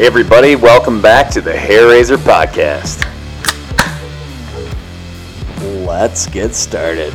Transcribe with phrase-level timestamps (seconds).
[0.00, 3.04] Hey, everybody, welcome back to the Hair Razor Podcast.
[5.86, 7.12] Let's get started.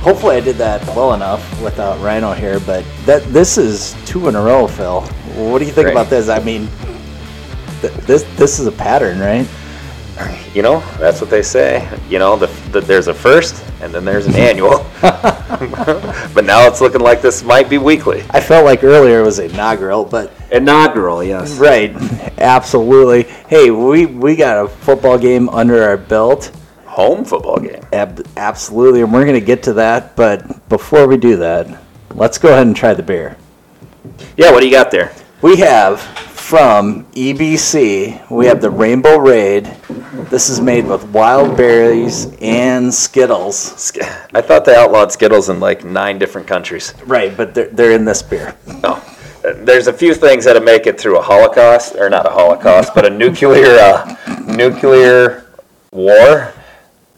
[0.00, 4.36] Hopefully, I did that well enough without Rhino here, but that this is two in
[4.36, 5.00] a row, Phil.
[5.34, 5.90] What do you think Right.
[5.90, 6.28] about this?
[6.28, 6.68] I mean,
[7.80, 9.48] th- this this is a pattern, right?
[10.54, 11.88] You know, that's what they say.
[12.08, 14.86] You know, the, the, there's a first and then there's an annual.
[15.00, 18.24] but now it's looking like this might be weekly.
[18.30, 21.56] I felt like earlier it was inaugural, but Inaugural, yes.
[21.58, 21.94] right,
[22.38, 23.24] absolutely.
[23.48, 26.52] Hey, we we got a football game under our belt.
[26.86, 27.82] Home football game.
[27.92, 30.14] Ab- absolutely, and we're going to get to that.
[30.14, 31.82] But before we do that,
[32.14, 33.36] let's go ahead and try the beer.
[34.36, 35.14] Yeah, what do you got there?
[35.40, 36.00] We have
[36.42, 39.64] from EBC, we have the Rainbow Raid.
[40.28, 43.92] This is made with wild berries and Skittles.
[44.34, 46.92] I thought they outlawed Skittles in like nine different countries.
[47.06, 48.54] Right, but they're, they're in this beer.
[48.82, 49.00] No.
[49.42, 53.04] There's a few things that'll make it through a Holocaust, or not a Holocaust, but
[53.04, 55.50] a nuclear uh, nuclear
[55.92, 56.52] war.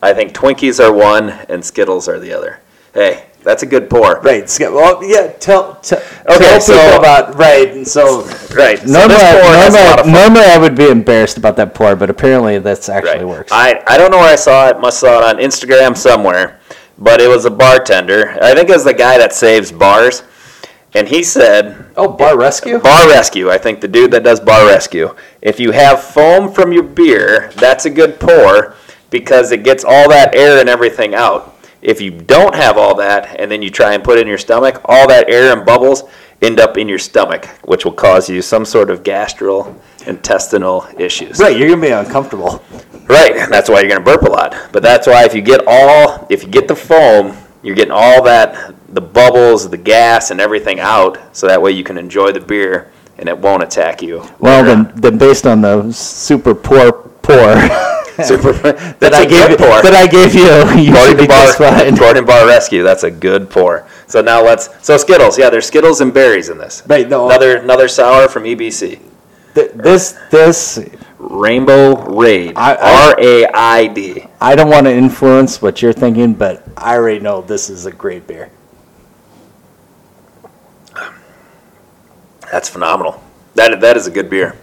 [0.03, 2.61] I think Twinkies are one and Skittles are the other.
[2.95, 4.21] Hey, that's a good pour.
[4.21, 8.23] Right, Sk- well, yeah, tell, tell, Okay, tell so- people about, right, and so
[8.55, 8.79] Right.
[8.79, 10.13] So normally, this pour has a lot of normally, fun.
[10.13, 13.27] normally I would be embarrassed about that pour, but apparently that's actually Right.
[13.27, 13.53] works.
[13.53, 14.79] I, I don't know where I saw it.
[14.81, 16.61] Must saw it on Instagram somewhere.
[16.97, 18.39] But it was a bartender.
[18.41, 20.23] I think it was the guy that saves bars.
[20.95, 22.79] And he said, oh, Bar Rescue?
[22.79, 23.51] Bar Rescue.
[23.51, 25.15] I think the dude that does Bar Rescue.
[25.43, 28.75] If you have foam from your beer, that's a good pour
[29.11, 31.59] because it gets all that air and everything out.
[31.83, 34.39] If you don't have all that and then you try and put it in your
[34.39, 36.05] stomach, all that air and bubbles
[36.41, 41.39] end up in your stomach, which will cause you some sort of gastrointestinal issues.
[41.39, 42.63] Right, you're going to be uncomfortable.
[43.07, 44.57] Right, and that's why you're gonna burp a lot.
[44.73, 48.23] But that's why if you get all, if you get the foam, you're getting all
[48.25, 52.41] that, the bubbles, the gas, and everything out, so that way you can enjoy the
[52.41, 54.19] beer and it won't attack you.
[54.39, 57.39] Well, later then, then based on the super poor pour
[58.25, 58.53] super.
[58.53, 59.83] that That's I a gave good pour.
[59.83, 60.43] that I gave you,
[60.81, 61.95] you should According be bar, just fine.
[61.95, 63.87] according to bar rescue, that's a good pour.
[64.09, 64.69] So now let's.
[64.85, 66.83] So Skittles, yeah, there's Skittles and berries in this.
[66.87, 67.27] Right, no.
[67.27, 69.01] Another another sour from EBC.
[69.55, 70.79] Th- This this
[71.31, 72.55] Rainbow Raid.
[72.57, 74.27] R A I D.
[74.41, 77.93] I don't want to influence what you're thinking, but I already know this is a
[77.93, 78.51] great beer.
[82.53, 83.23] That's phenomenal.
[83.55, 84.57] That that is a good beer.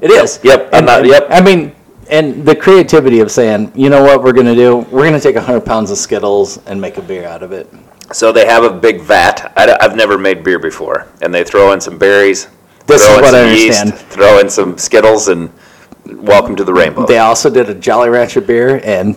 [0.00, 0.40] It is.
[0.42, 1.26] Yep, I'm not- and- yep.
[1.30, 1.74] I mean,
[2.08, 4.78] and the creativity of saying, you know what, we're gonna do?
[4.90, 7.68] We're gonna take hundred pounds of Skittles and make a beer out of it.
[8.12, 9.52] So they have a big vat.
[9.54, 12.48] I, have never made beer before, and they throw in some berries.
[12.86, 14.10] This throw is in what I some yeast, understand.
[14.12, 15.50] Throw in some Skittles, and
[16.08, 17.06] welcome to the rainbow.
[17.06, 19.16] They also did a Jolly Rancher beer, and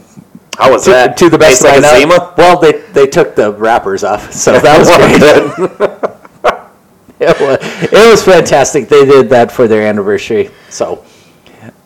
[0.57, 1.17] How was to, that?
[1.17, 4.03] to the best Tastes of my like a knowledge, well, they they took the wrappers
[4.03, 6.19] off, so that was great.
[7.29, 8.89] it, was, it was fantastic.
[8.89, 10.49] They did that for their anniversary.
[10.69, 11.05] So,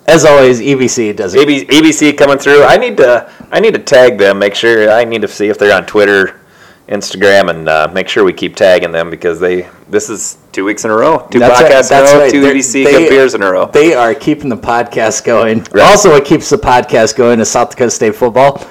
[0.08, 1.42] as always, EBC does it.
[1.42, 2.64] AB, ABC coming through.
[2.64, 3.32] I need to.
[3.52, 4.40] I need to tag them.
[4.40, 4.92] Make sure.
[4.92, 6.42] I need to see if they're on Twitter,
[6.88, 9.68] Instagram, and uh, make sure we keep tagging them because they.
[9.90, 11.28] This is two weeks in a row.
[11.31, 12.23] Two That's podcasts that's in a row.
[12.23, 12.31] right.
[12.31, 12.41] Two
[12.84, 13.66] they- beers in a row.
[13.68, 15.59] They are keeping the podcast going.
[15.72, 15.84] Right.
[15.85, 18.66] Also, what keeps the podcast going is South Dakota State football.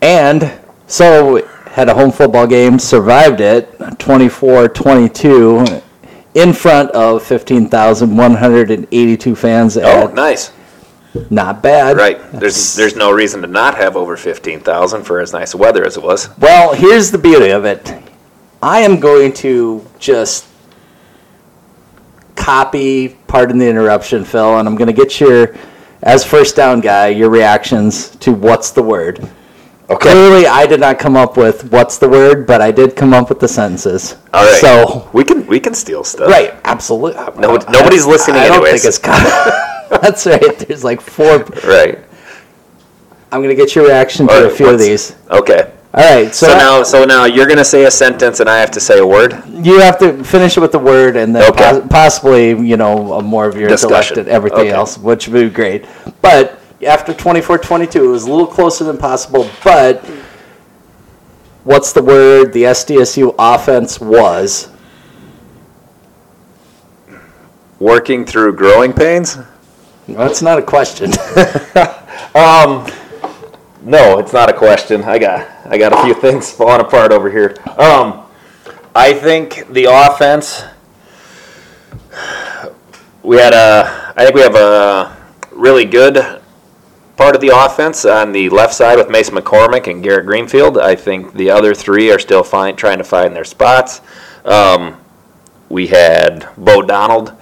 [0.00, 0.52] And
[0.86, 5.64] so, had a home football game, survived it 24 22
[6.34, 9.76] in front of 15,182 fans.
[9.76, 10.52] oh, At, nice.
[11.30, 11.96] Not bad.
[11.96, 12.20] Right.
[12.32, 15.96] There's there's no reason to not have over fifteen thousand for as nice weather as
[15.96, 16.28] it was.
[16.38, 17.92] Well, here's the beauty of it.
[18.62, 20.46] I am going to just
[22.34, 25.54] copy, pardon the interruption, Phil, and I'm going to get your,
[26.02, 29.20] as first down guy, your reactions to what's the word.
[29.90, 30.10] Okay.
[30.10, 33.28] Clearly, I did not come up with what's the word, but I did come up
[33.28, 34.16] with the sentences.
[34.34, 34.60] All right.
[34.60, 36.28] So, we can we can steal stuff.
[36.28, 37.22] right, absolutely.
[37.40, 38.82] No, nobody's listening I don't anyways.
[38.82, 39.58] think it's.
[40.02, 40.58] That's right.
[40.58, 41.44] There's like four.
[41.64, 41.98] Right.
[43.30, 45.14] I'm going to get your reaction to a few of these.
[45.30, 45.72] Okay.
[45.92, 46.34] All right.
[46.34, 48.98] So, So now so now you're gonna say a sentence and I have to say
[48.98, 49.42] a word.
[49.50, 51.80] You have to finish it with the word and then Okay.
[51.80, 54.18] pos- possibly, you know, a more of your Discussion.
[54.18, 54.70] intellect and everything Okay.
[54.70, 55.84] else, which would be great.
[56.22, 59.48] But after 24-22, it was a little closer than possible.
[59.64, 60.04] But
[61.64, 62.52] what's the word?
[62.52, 64.68] The SDSU offense was
[67.78, 69.38] Working through growing pains?
[70.08, 71.12] That's not a question.
[73.88, 75.02] No, it's not a question.
[75.04, 77.56] I got I got a few things falling apart over here.
[77.78, 78.22] Um,
[78.94, 80.62] I think the offense.
[83.22, 84.12] We had a.
[84.14, 85.16] I think we have a
[85.52, 86.42] really good
[87.16, 90.76] part of the offense on the left side with Mason McCormick and Garrett Greenfield.
[90.76, 94.02] I think the other three are still trying to find their spots.
[94.44, 95.00] Um,
[95.70, 97.32] we had Bo Donald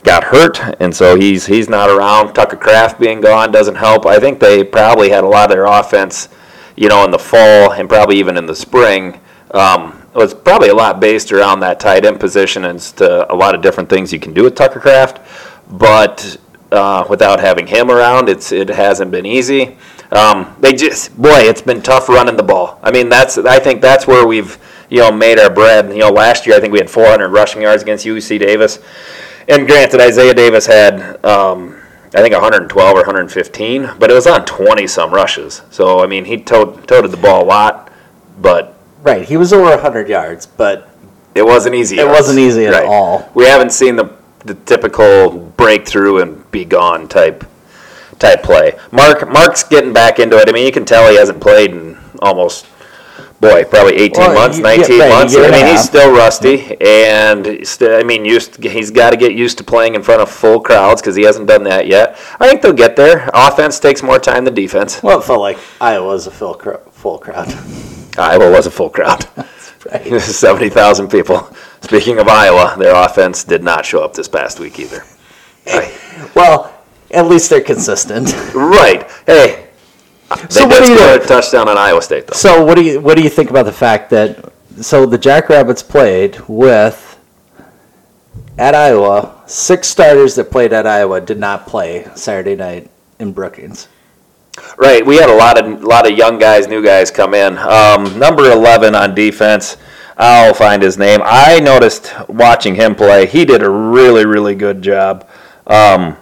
[0.00, 2.34] got hurt, and so he's he's not around.
[2.34, 4.06] Tucker Kraft being gone doesn't help.
[4.06, 6.28] I think they probably had a lot of their offense,
[6.76, 9.20] you know, in the fall and probably even in the spring.
[9.52, 13.54] Um, was probably a lot based around that tight end position and to a lot
[13.54, 15.20] of different things you can do with Tucker Kraft,
[15.70, 16.36] but
[16.72, 19.76] uh, without having him around, it's it hasn't been easy.
[20.10, 22.78] Um, they just boy, it's been tough running the ball.
[22.82, 24.58] I mean, that's I think that's where we've
[24.88, 25.90] you know made our bread.
[25.90, 28.78] You know, last year I think we had 400 rushing yards against UC Davis,
[29.50, 31.22] and granted, Isaiah Davis had.
[31.24, 31.76] Um,
[32.12, 35.62] I think 112 or 115, but it was on 20 some rushes.
[35.70, 37.92] So I mean, he toted, toted the ball a lot,
[38.40, 40.88] but Right, he was over 100 yards, but
[41.36, 41.98] it wasn't easy.
[42.00, 42.84] It wasn't easy at Right.
[42.86, 43.30] all.
[43.34, 44.10] We haven't seen the
[44.44, 47.44] the typical breakthrough and be gone type
[48.18, 48.74] type play.
[48.90, 50.48] Mark Mark's getting back into it.
[50.48, 52.66] I mean, you can tell he hasn't played in almost
[53.40, 55.36] boy, probably 18 Well, months, you- 19 yeah, months.
[55.36, 59.58] I mean, he's still rusty and still, I mean, used he's got to get used
[59.58, 62.16] to playing in front of full crowds cuz he hasn't done that yet.
[62.38, 63.30] I think they'll get there.
[63.34, 65.02] Offense takes more time than defense.
[65.02, 67.52] well, it felt like Iowa was a full, cro- full crowd.
[68.18, 69.26] Iowa was a full crowd.
[69.90, 70.20] right.
[70.20, 71.48] 70,000 people.
[71.80, 75.04] Speaking of Iowa, their offense did not show up this past week either.
[75.66, 75.90] I-
[76.34, 76.72] Well,
[77.10, 78.34] at least they're consistent.
[78.54, 79.08] right.
[79.26, 79.68] Hey,
[80.48, 82.34] So what do you a touchdown on Iowa State, though.
[82.34, 85.82] So what do you what do you think about the fact that so the Jackrabbits
[85.82, 87.10] played with
[88.60, 93.88] at Iowa six starters that played at Iowa did not play Saturday night in Brookings.
[94.76, 95.04] Right.
[95.04, 97.56] We had a lot of lot of young guys, new guys come in.
[97.58, 99.78] Um, number 11 on defense.
[100.16, 101.20] I'll find his name.
[101.24, 103.26] I noticed watching him play.
[103.26, 105.26] He did a really, really good job.
[105.66, 106.16] Um,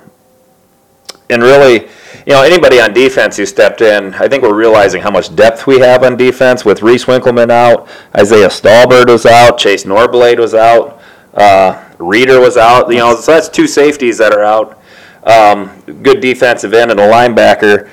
[1.29, 1.89] and really,
[2.29, 5.67] you know, anybody on defense who stepped in, I think we're realizing how much depth
[5.67, 10.53] we have on defense with Reece Winkelman out, Isaiah Stalbird was out, Chase Norblade was
[10.55, 11.01] out,
[11.33, 12.91] uh, Reeder was out.
[12.91, 14.79] You know, so that's two safeties that are out.
[15.25, 15.71] Um,
[16.03, 17.89] good defensive end and a linebacker.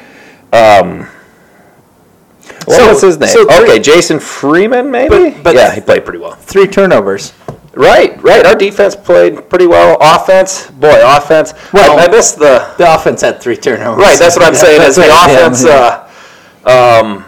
[0.52, 1.08] Um,
[2.66, 3.30] what So- was his name?
[3.30, 5.30] so- okay, Jason Freeman, maybe.
[5.30, 6.36] But- but- yeah, he played pretty well.
[6.42, 7.32] Three turnovers.
[7.76, 8.46] Right, right.
[8.46, 9.98] Our defense played pretty well.
[10.00, 11.54] Offense, boy, offense.
[11.74, 14.02] Well- I, I missed the The offense had three turnovers.
[14.02, 14.82] Right, that's what I'm saying.
[14.82, 15.64] Is That's the right, yeah, offense?
[15.66, 16.08] yeah.
[16.66, 17.26] Uh, um,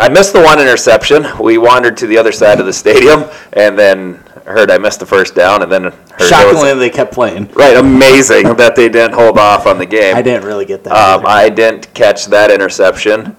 [0.00, 1.24] I missed the one interception.
[1.40, 4.14] We wandered to the other side of the stadium, and then
[4.46, 7.46] heard I missed the first down, and then heard there was- Shockingly, they kept playing.
[7.52, 10.16] right, amazing that they didn't hold off on the game.
[10.16, 10.92] I didn't really get that.
[10.92, 11.24] Um.
[11.26, 13.36] I didn't catch that interception,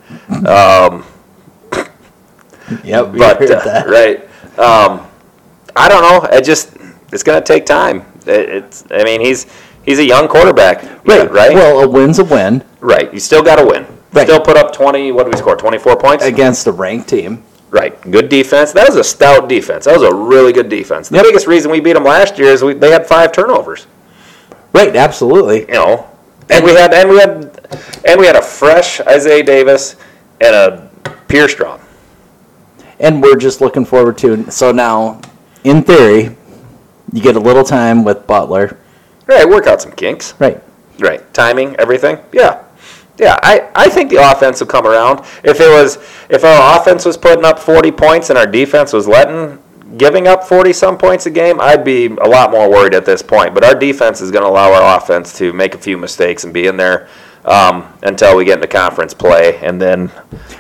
[0.48, 1.04] um,
[2.84, 3.88] yep, but heard uh, that.
[3.88, 4.27] right.
[4.60, 5.07] Um,
[5.75, 6.29] I don't know.
[6.35, 6.75] It just
[7.12, 8.06] it's going to take time.
[8.25, 8.85] It, it's.
[8.91, 9.47] I mean, he's
[9.83, 11.53] he's a young quarterback, Right, Right.
[11.53, 13.13] Well, a win's a win Right.
[13.13, 13.85] You still got to win.
[14.12, 14.27] Right.
[14.27, 15.56] Still put up 20, what did we score?
[15.56, 16.25] 24 points?
[16.25, 17.44] against a ranked team.
[17.69, 18.00] Right.
[18.09, 18.73] Good defense.
[18.73, 19.85] That was a stout defense.
[19.85, 21.07] That was a really good defense.
[21.07, 23.88] The biggest reason we beat them last year is we, they had five turnovers.
[24.74, 25.62] Right, absolutely.
[25.62, 26.09] You know,
[26.50, 29.95] and we had and we had and we had a fresh Isaiah Davis
[30.41, 30.89] and a
[31.27, 31.79] Pierre Strong.
[33.00, 34.50] And we're just looking forward to.
[34.51, 35.21] So now,
[35.63, 36.36] in theory,
[37.13, 38.78] you get a little time with Butler.
[39.28, 39.48] Right.
[39.48, 40.34] Work out some kinks.
[40.40, 40.62] Right.
[41.00, 41.34] Right.
[41.34, 42.18] Timing, everything.
[42.31, 42.63] Yeah.
[43.18, 45.19] Yeah, I, I think the offense will come around.
[45.44, 45.98] If it was
[46.30, 49.60] if our offense was putting up 40 points and our defense was letting
[49.98, 53.22] giving up 40 some points a game, I'd be a lot more worried at this
[53.22, 53.54] point.
[53.54, 56.53] But our defense is going to allow our offense to make a few mistakes and
[56.53, 57.10] be in there
[57.46, 60.10] um, until we get into conference play, and then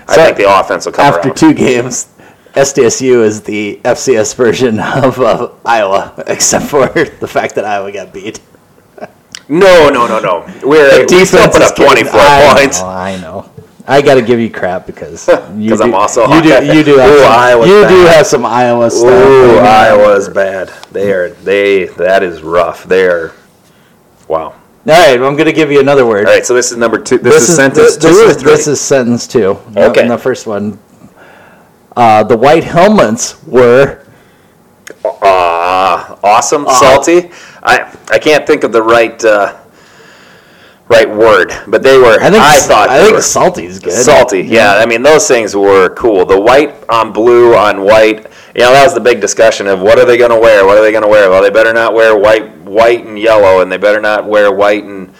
[0.07, 1.37] I think the offense will come After around.
[1.37, 2.09] two games,
[2.53, 8.13] SDSU is the FCS version of uh, Iowa, except for the fact that Iowa got
[8.13, 8.41] beat.
[9.47, 10.45] no, no, no, no.
[10.63, 12.81] We're we still put is up 24 I points.
[12.81, 13.49] Know, I know.
[13.87, 16.97] I got to give you crap because you 'Cause I'm also you do you do
[16.97, 19.09] have Ooh, some, Iowa's you do have some Iowa stuff.
[19.09, 19.57] Ooh.
[19.57, 20.69] Iowa's bad.
[20.91, 22.83] They are they that is rough.
[22.83, 23.33] They are
[24.27, 24.39] wow.
[24.43, 24.53] All
[24.87, 26.25] right, well, I'm going to give you another word.
[26.25, 27.19] All right, so this is number two.
[27.19, 28.43] This, is, sentence this, two or is.
[28.43, 29.59] This is sentence two.
[29.77, 30.07] Okay.
[30.07, 30.79] The first one.
[31.95, 33.99] Uh, the white helmets were
[35.03, 37.31] Ah, awesome, Uh, salty.
[37.63, 39.55] I I can't think of the right uh,
[40.87, 42.17] right word, but they were.
[42.21, 43.93] I think I thought I think salty is good.
[43.93, 44.41] salty.
[44.41, 46.25] Yeah, I mean those things were cool.
[46.25, 48.27] The white on blue on white.
[48.55, 50.65] You know that was the big discussion of what are they going to wear?
[50.65, 51.29] What are they going to wear?
[51.29, 54.83] Well, they better not wear white, white and yellow, and they better not wear white
[54.83, 55.13] and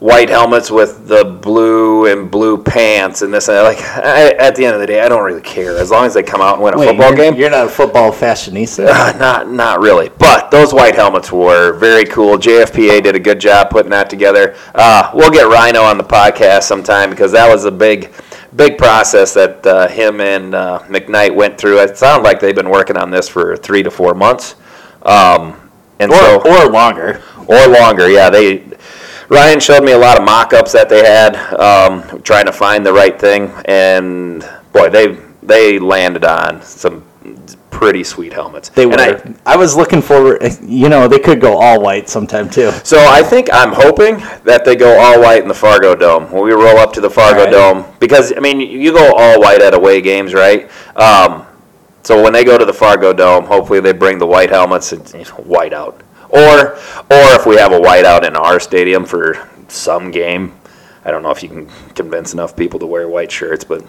[0.00, 3.62] white helmets with the blue and blue pants and this and that.
[3.62, 6.14] Like I, at the end of the day, I don't really care as long as
[6.14, 7.34] they come out and win a Wait, football you're, game.
[7.34, 8.86] You're not a football fashionista.
[8.88, 12.38] Uh, not not really, but those white helmets were very cool.
[12.38, 14.56] JFPA did a good job putting that together.
[14.74, 18.12] Uh, we'll get Rhino on the podcast sometime because that was a big
[18.56, 21.80] big process that uh, him and uh, McKnight went through.
[21.80, 24.54] It sounded like they've been working on this for three to four months,
[25.02, 27.22] um, and or, so or longer.
[27.48, 28.08] or longer.
[28.08, 28.64] Yeah, they.
[29.28, 32.92] Ryan showed me a lot of mock-ups that they had, um, trying to find the
[32.92, 37.04] right thing, and boy, they they landed on some
[37.70, 38.68] pretty sweet helmets.
[38.70, 38.98] They And were.
[39.46, 40.42] I- I, was looking forward.
[40.62, 42.70] You know, they could go all white sometime too.
[42.84, 46.42] So I think I'm hoping that they go all white in the Fargo Dome when
[46.44, 47.50] we roll up to the Fargo Right.
[47.52, 50.68] Dome because I mean you go all white at away games, right?
[50.96, 51.46] Um,
[52.02, 55.08] so when they go to the Fargo Dome, hopefully they bring the white helmets and
[55.14, 56.74] you know, white out, or
[57.10, 60.54] or if we have a whiteout in our stadium for some game.
[61.04, 63.82] I don't know if you can convince enough people to wear white shirts, but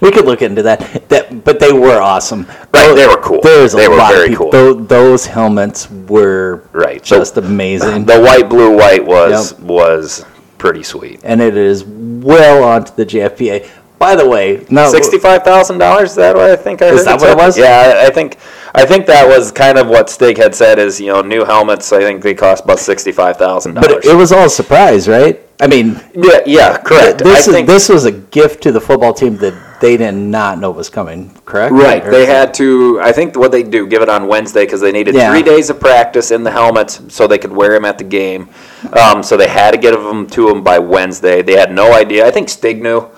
[0.00, 1.08] We could look into that.
[1.08, 2.46] That, but they were awesome.
[2.72, 3.40] Right, they were cool.
[3.42, 4.50] There's a They were lot very of people.
[4.50, 4.74] cool.
[4.74, 9.60] Tho- those helmets were Right, just amazing, the white, blue, white was Yep.
[9.60, 10.24] was
[10.56, 11.20] pretty sweet.
[11.24, 13.66] and it is well onto the JFPA.
[13.98, 16.10] By the way, no, Sixty-five thousand dollars.
[16.10, 17.58] Is that what I think I Is heard that it what it was?
[17.58, 18.36] Yeah, I, think
[18.74, 20.78] I think that was kind of what Stig had said.
[20.78, 21.92] Is you know new helmets.
[21.92, 23.94] I think they cost about sixty-five thousand dollars.
[23.94, 25.40] But it was all a surprise, right?
[25.60, 27.18] I mean, yeah, yeah, correct.
[27.18, 30.60] this I is this was a gift to the football team that they did not
[30.60, 31.34] know was coming.
[31.44, 31.72] Correct?
[31.72, 32.06] right.
[32.06, 33.00] Or- They had to.
[33.00, 35.32] I think what they do give it on Wednesday because they needed Yeah.
[35.32, 38.48] three days of practice in the helmets so they could wear them at the game.
[38.92, 41.42] Um, so they had to get them to them by Wednesday.
[41.42, 42.24] They had no idea.
[42.26, 43.08] I think Stig knew.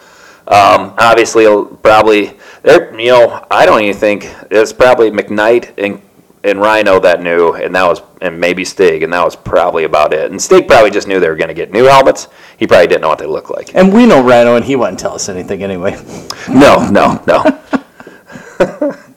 [0.50, 1.44] Um, obviously,
[1.82, 2.98] probably there.
[2.98, 6.02] You know, I don't even think it's probably McKnight and
[6.42, 10.12] and Rhino that knew, and that was and maybe Stig, and that was probably about
[10.12, 10.30] it.
[10.30, 12.28] And Stig probably just knew they were going to get new helmets.
[12.58, 13.74] He probably didn't know what they looked like.
[13.76, 15.96] And we know Rhino, and he wouldn't tell us anything anyway.
[16.48, 18.96] No, no, no.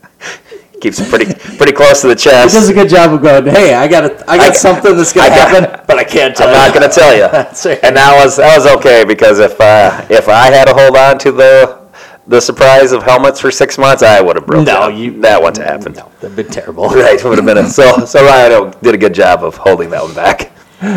[0.84, 2.54] Keeps it pretty pretty close to the chest.
[2.54, 4.98] He does a good job of going, "Hey, I got a, I got I- something
[4.98, 7.22] that's gonna I got- happen, but I can't tell I'm not going to tell you.
[7.32, 7.80] That's right.
[7.84, 11.18] And that was that was okay because if uh, if I had to hold on
[11.20, 11.88] to the
[12.28, 14.66] the surprise of helmets for six months, I would have broken.
[14.66, 14.98] No, down.
[14.98, 15.94] you- that wouldn't happen.
[15.94, 16.90] No, that'd be terrible.
[16.90, 18.04] Right, would have been a, so.
[18.06, 20.52] So Ryan did a good job of holding that one back.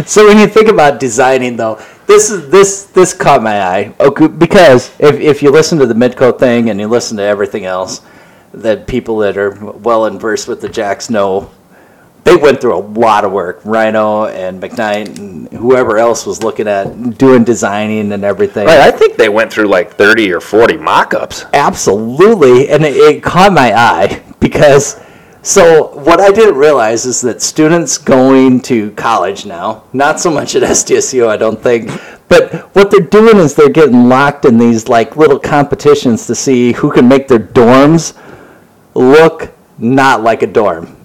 [0.05, 3.95] So when you think about designing, though, this is this this caught my eye.
[4.01, 7.67] Okay, because if if you listen to the Midco thing and you listen to everything
[7.67, 8.01] else,
[8.57, 11.51] that people that are well versed with the Jacks know,
[12.25, 13.61] they went through a lot of work.
[13.65, 18.67] Rhino and McKnight and whoever else was looking at doing designing and everything.
[18.67, 21.45] Right, I think they went through like thirty or forty mock-ups.
[21.53, 25.01] Absolutely, and it, it caught my eye because
[25.43, 30.57] so what I didn't realize is that students going to college now, not so much
[30.57, 31.89] at SDSU, I don't think,
[32.29, 36.73] but what they're doing is they're getting locked in these like little competitions to see
[36.73, 38.19] who can make their dorms
[38.97, 40.97] look not like a dorm.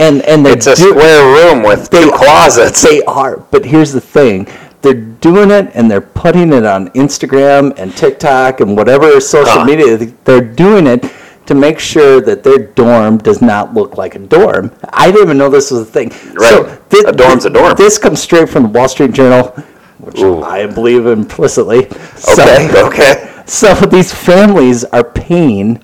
[0.00, 2.82] And and they're It's a do- square room with two closets.
[2.82, 4.46] they are, but here's the thing.
[4.80, 9.64] They're doing it and they're putting it on Instagram and TikTok and whatever social Huh.
[9.64, 9.98] media.
[10.24, 11.04] They're doing it
[11.46, 14.70] to make sure that their dorm does not look like a dorm.
[14.92, 16.12] I didn't even know this was a thing.
[16.34, 16.64] Right.
[16.90, 17.74] thi- A dorm's a dorm.
[17.76, 19.52] This comes straight from the Wall Street Journal,
[19.98, 20.42] which Ooh.
[20.44, 21.88] I believe implicitly.
[22.16, 23.28] So- Okay, okay.
[23.46, 25.80] so these families are paying.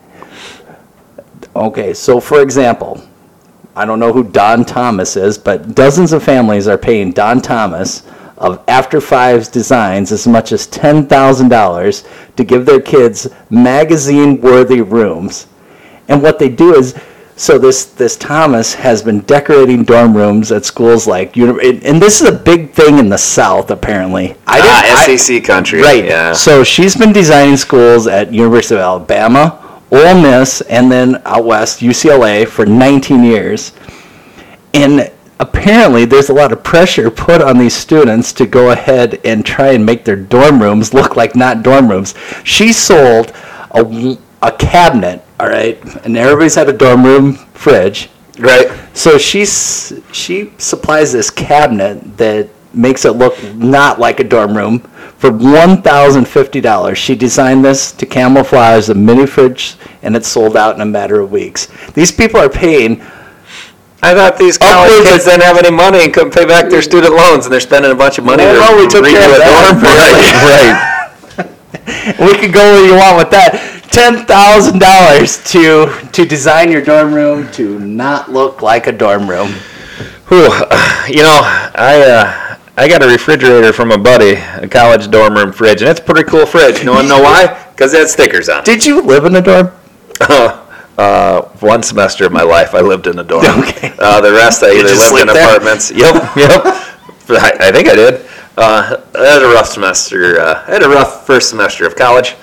[1.57, 3.01] Okay, so for example,
[3.77, 8.03] I don't know who Don Thomas is, but dozens of families are paying Don Thomas
[8.39, 15.47] of After Fives Designs as much as $10,000 to give their kids magazine worthy rooms.
[16.09, 16.95] And what they do is,
[17.37, 22.29] so this, this Thomas has been decorating dorm rooms at schools like, and this is
[22.29, 24.37] a big thing in the South apparently.
[24.47, 25.81] I Ah, I- SEC country.
[25.83, 26.05] Right.
[26.05, 26.33] Yeah.
[26.33, 29.61] So she's been designing schools at University of Alabama,
[29.95, 33.73] Ole Miss, and then out west UCLA for 19 years.
[34.73, 39.47] And apparently, there's a lot of pressure put on these students to go ahead and
[39.47, 42.15] try and make their dorm rooms look like not dorm rooms.
[42.43, 43.33] She sold
[43.71, 48.11] a, a cabinet, all right, and everybody's had a dorm room fridge.
[48.39, 48.69] Right.
[48.95, 54.81] So she's she supplies this cabinet that makes it look not like a dorm room
[55.19, 56.99] for one thousand fifty dollars.
[56.99, 61.21] She designed this to camouflage the mini fridge, and it sold out in a matter
[61.21, 61.69] of weeks.
[61.93, 63.01] These people are paying.
[64.03, 66.83] I thought these college Upwards kids didn't have any money and couldn't pay back their
[66.83, 69.31] student loans, and they're spending a bunch of money Well, to no, we took care
[69.33, 69.73] of that.
[69.73, 70.95] dorm.
[71.39, 73.71] Right, We could go where you want with that.
[73.91, 79.29] Ten thousand dollars to to design your dorm room to not look like a dorm
[79.31, 79.53] room.
[80.29, 80.49] Whew,
[81.09, 81.41] you know,
[81.77, 82.44] I uh,
[82.77, 86.03] I got a refrigerator from a buddy, a college dorm room fridge, and it's a
[86.03, 86.83] pretty cool fridge.
[86.83, 87.67] You want to know why?
[87.71, 88.61] Because it had stickers on.
[88.61, 88.65] it.
[88.65, 89.71] Did you live in a dorm?
[90.99, 93.45] uh, one semester of my life, I lived in a dorm.
[93.61, 93.95] Okay.
[93.99, 95.49] Uh, the rest, I either just lived in sleep there?
[95.49, 95.91] apartments.
[95.93, 96.63] Yep, yep.
[97.31, 98.27] I, I think I did.
[98.57, 100.41] Uh, I had a rough semester.
[100.41, 102.35] Uh, I had a rough first semester of college,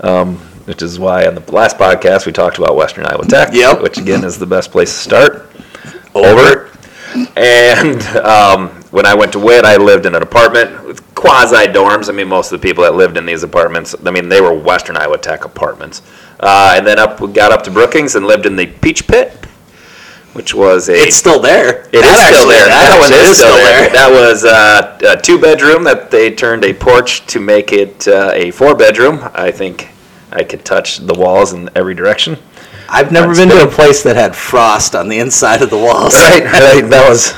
[0.00, 3.80] um, which is why on the last podcast we talked about Western Iowa Tech, Yep.
[3.82, 5.50] which again is the best place to start.
[6.14, 6.70] Over.
[7.36, 12.08] And um, when I went to Witt, I lived in an apartment with quasi dorms.
[12.08, 14.54] I mean, most of the people that lived in these apartments, I mean, they were
[14.54, 16.02] Western Iowa Tech apartments.
[16.40, 19.32] Uh, and then up, got up to Brookings and lived in the Peach Pit,
[20.32, 20.94] which was a.
[20.94, 21.82] It's still there.
[21.88, 22.66] It is That still there.
[22.66, 23.90] That That one actually is still there.
[23.90, 28.30] That was uh, a two bedroom that they turned a porch to make it uh,
[28.34, 29.28] a four bedroom.
[29.34, 29.88] I think
[30.30, 32.38] I could touch the walls in every direction.
[32.88, 36.14] I've never been to a place that had frost on the inside of the walls.
[36.14, 36.84] Right, right.
[36.88, 37.32] That was,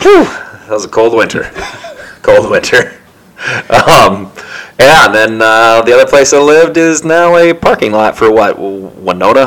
[0.00, 1.50] whew, that was a cold winter.
[2.22, 2.98] cold winter.
[3.68, 4.32] Um,
[4.80, 8.32] yeah, and then uh, the other place I lived is now a parking lot for
[8.32, 8.58] what?
[8.58, 9.46] Winona?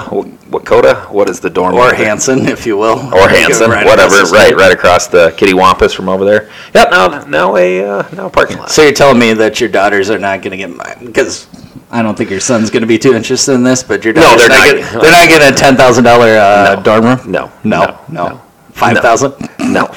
[0.50, 1.10] Wakota?
[1.12, 1.76] What is the dorm?
[1.76, 1.94] Or?
[1.94, 3.00] Hanson, if you will.
[3.14, 4.24] Or Hanson, Right whatever.
[4.32, 6.50] Right, right across the Kitty Wampus from over there.
[6.74, 6.92] Yep.
[6.92, 8.70] Now, now a uh, now a parking lot.
[8.72, 11.48] So you're telling me that your daughters are not going to get mine because
[11.92, 14.22] I don't think your son's going to be too interested in this, but your no,
[14.38, 14.56] they're not.
[14.58, 14.66] not.
[14.66, 16.84] Getting, they're not getting a ten thousand dollar uh, No.
[16.84, 17.32] dorm room.
[17.32, 18.42] No, no, no, no, no.
[18.72, 19.34] five thousand.
[19.60, 19.94] No,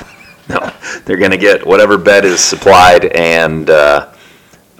[0.49, 0.73] no.
[1.04, 4.10] They're going to get whatever bed is supplied and uh,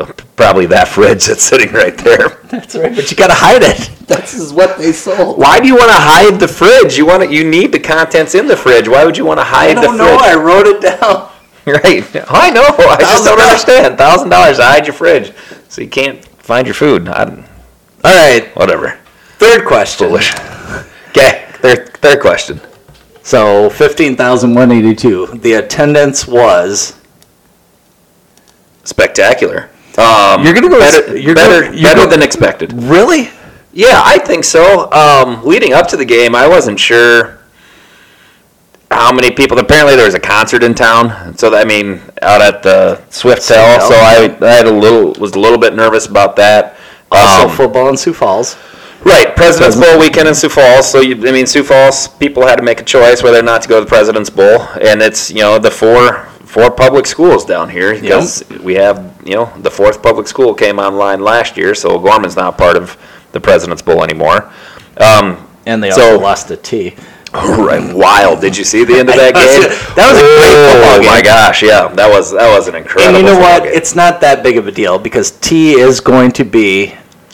[0.07, 2.29] probably that fridge that's sitting right there.
[2.51, 3.91] That's right, but you got to hide it.
[4.07, 5.39] This is what they sold.
[5.39, 6.97] Why do you want to hide the fridge?
[6.99, 8.89] You want to, You need the contents in the fridge.
[8.89, 10.19] Why would you want to hide I the don't know.
[10.21, 11.31] I wrote it down.
[11.67, 12.03] Right.
[12.29, 12.65] I know.
[12.65, 13.99] I just don't understand.
[13.99, 15.33] Thousand dollars to hide your fridge,
[15.69, 17.07] so you can't find your food.
[17.07, 17.35] I, All
[18.05, 18.99] right, whatever.
[19.39, 20.09] third question.
[20.09, 20.35] Foolish.
[21.11, 21.47] Okay.
[21.61, 22.61] Third, third question.
[23.23, 25.27] So fifteen thousand one eighty two.
[25.27, 26.99] The attendance was.
[28.85, 29.69] Spectacular.
[29.99, 32.73] Um, You're gonna go- better, you're better, gonna- you're better gonna- than expected.
[32.75, 33.31] Really?
[33.73, 34.91] Yeah, I think so.
[34.93, 37.39] Um, leading up to the game, I wasn't sure
[38.91, 39.59] how many people.
[39.59, 43.57] Apparently, there was a concert in town, so that, I mean, out at the Swiftel.
[43.57, 43.89] Swiftel.
[43.89, 46.77] So I, I had a little was a little bit nervous about that.
[47.13, 48.57] Also Um, football in Sioux Falls.
[49.03, 50.89] Right, President's Bowl weekend in Sioux Falls.
[50.91, 53.63] So you, I mean, Sioux Falls people had to make a choice whether or not
[53.63, 57.45] to go to the President's Bowl, and it's you know the four four public schools
[57.45, 61.75] down here because we have you know the fourth public school came online last year,
[61.75, 62.97] so Gorman's not part of
[63.33, 64.51] the President's Bowl anymore.
[64.99, 66.97] Um, And they So- also lost a Tea.
[67.35, 68.41] right, wild!
[68.41, 69.95] Did you see the end of that That game?
[69.95, 71.09] that was a great football game.
[71.09, 73.15] Oh my gosh, yeah, that was that was an incredible.
[73.15, 73.63] And you know what?
[73.63, 73.73] game.
[73.73, 76.93] It's not that big of a deal because Tea is going to be.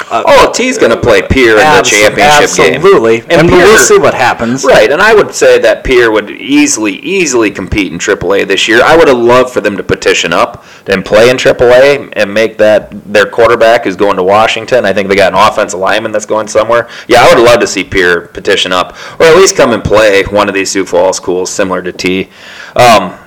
[0.09, 2.75] Uh, oh, Tea's going to play Pierre in the championship game.
[2.77, 3.21] Absolutely.
[3.29, 4.65] And, we'll see what happens.
[4.65, 8.83] Right, and I would say that Pierre would easily, easily compete in AAA this year.
[8.85, 12.57] I would have loved for them to petition up and play in AAA and make
[12.59, 14.85] that their quarterback is going to Washington.
[14.85, 16.89] I think they got an offensive lineman that's going somewhere.
[17.09, 20.23] Yeah, I would love to see Pierre petition up, or at least come and play
[20.25, 22.29] one of these Sioux Falls schools similar to Tea.
[22.77, 23.19] Um,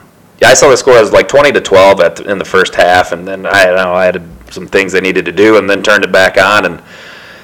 [0.41, 2.75] yeah, I saw the score as like 20 to 12 at the, in the first
[2.75, 5.69] half, and then I don't know I had some things they needed to do, and
[5.69, 6.81] then turned it back on and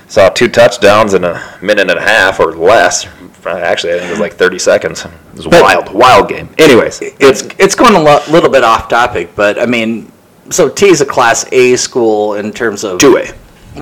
[0.08, 3.08] saw two touchdowns in a minute and a half or less.
[3.46, 5.06] Actually, I think it was like 30 seconds.
[5.06, 6.50] It was But- wild, wild game.
[6.58, 10.12] Anyways, It's it's going a lo- little bit off topic, but I mean,
[10.50, 13.32] so Tea is a Class A school in terms of two A.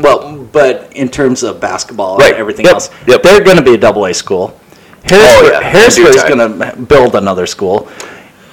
[0.02, 2.32] Well, but in terms of basketball Right.
[2.32, 2.74] and everything Yep.
[2.74, 3.24] else, Yep.
[3.24, 4.60] they're going to be a double A school.
[5.04, 5.70] Harrisburg, Oh, yeah.
[5.70, 7.88] Harrisburg is going to build another school.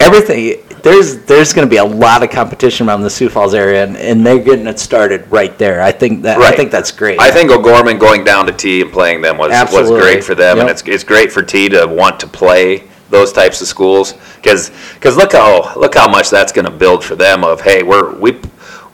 [0.00, 3.84] Everything there's there's going to be a lot of competition around the Sioux Falls area,
[3.84, 5.82] and, and they're getting it started right there.
[5.82, 7.20] I think that I think that's great.
[7.20, 10.58] I think O'Gorman going down to Tea and playing them was, was great for them,
[10.58, 14.70] and it's, it's great for Tea to want to play those types of schools because
[14.94, 17.44] because look how look how much that's going to build for them.
[17.44, 18.40] Of hey, we're we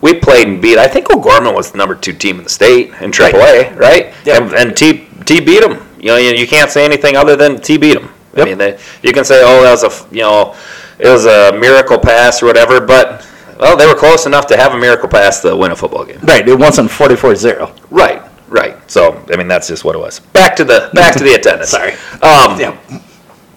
[0.01, 0.79] we played and beat.
[0.79, 4.15] I think O'Gorman was the number two team in the state in AAA, right?
[4.25, 4.43] Yep.
[4.43, 5.87] And, and Tea Tea beat them.
[5.99, 8.13] You know, you, you can't say anything other than Tea beat them.
[8.37, 10.55] I mean, they, you can say, oh, that was a you know,
[10.99, 13.27] it was a miracle pass or whatever, but
[13.59, 16.21] well, they were close enough to have a miracle pass to win a football game.
[16.21, 16.47] right.
[16.47, 17.75] It wasn't 44-0.
[17.91, 18.91] Right, right.
[18.91, 20.21] So I mean, that's just what it was.
[20.21, 21.71] Back to the back to the attendance.
[21.79, 21.93] Sorry.
[22.23, 22.77] Um, Yeah.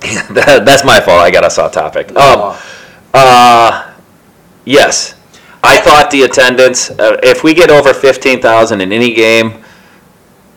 [0.32, 1.20] that, that's my fault.
[1.20, 2.16] I got us off topic.
[2.16, 2.56] Um,
[3.14, 3.94] uh,
[4.64, 5.16] yes,
[5.62, 6.90] I thought the attendance.
[6.92, 9.62] Uh, if we get over fifteen thousand in any game,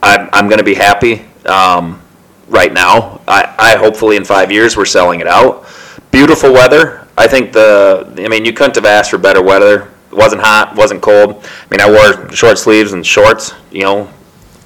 [0.01, 1.25] I'm I'm going to be happy.
[1.45, 2.01] Um,
[2.47, 5.65] right now, I, I hopefully in five years we're selling it out.
[6.13, 7.07] Beautiful weather.
[7.17, 8.13] I think the.
[8.19, 9.89] I mean, you couldn't have asked for better weather.
[10.11, 10.75] It wasn't hot.
[10.75, 11.43] wasn't cold.
[11.43, 13.51] I mean, I wore short sleeves and shorts.
[13.71, 14.09] You know,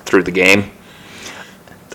[0.05, 0.71] through the game.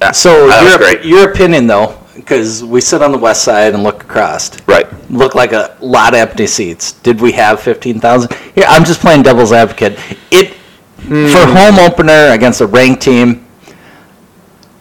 [0.01, 1.05] That- So that was your great.
[1.05, 4.87] your opinion though, because we sit on the west side and look across, Right.
[5.11, 6.93] look like a lot of empty seats.
[6.93, 8.33] Did we have fifteen thousand?
[8.55, 9.99] Here, I'm just playing devil's advocate.
[10.31, 10.55] It
[11.03, 11.29] hmm.
[11.29, 13.45] for home opener against a ranked team.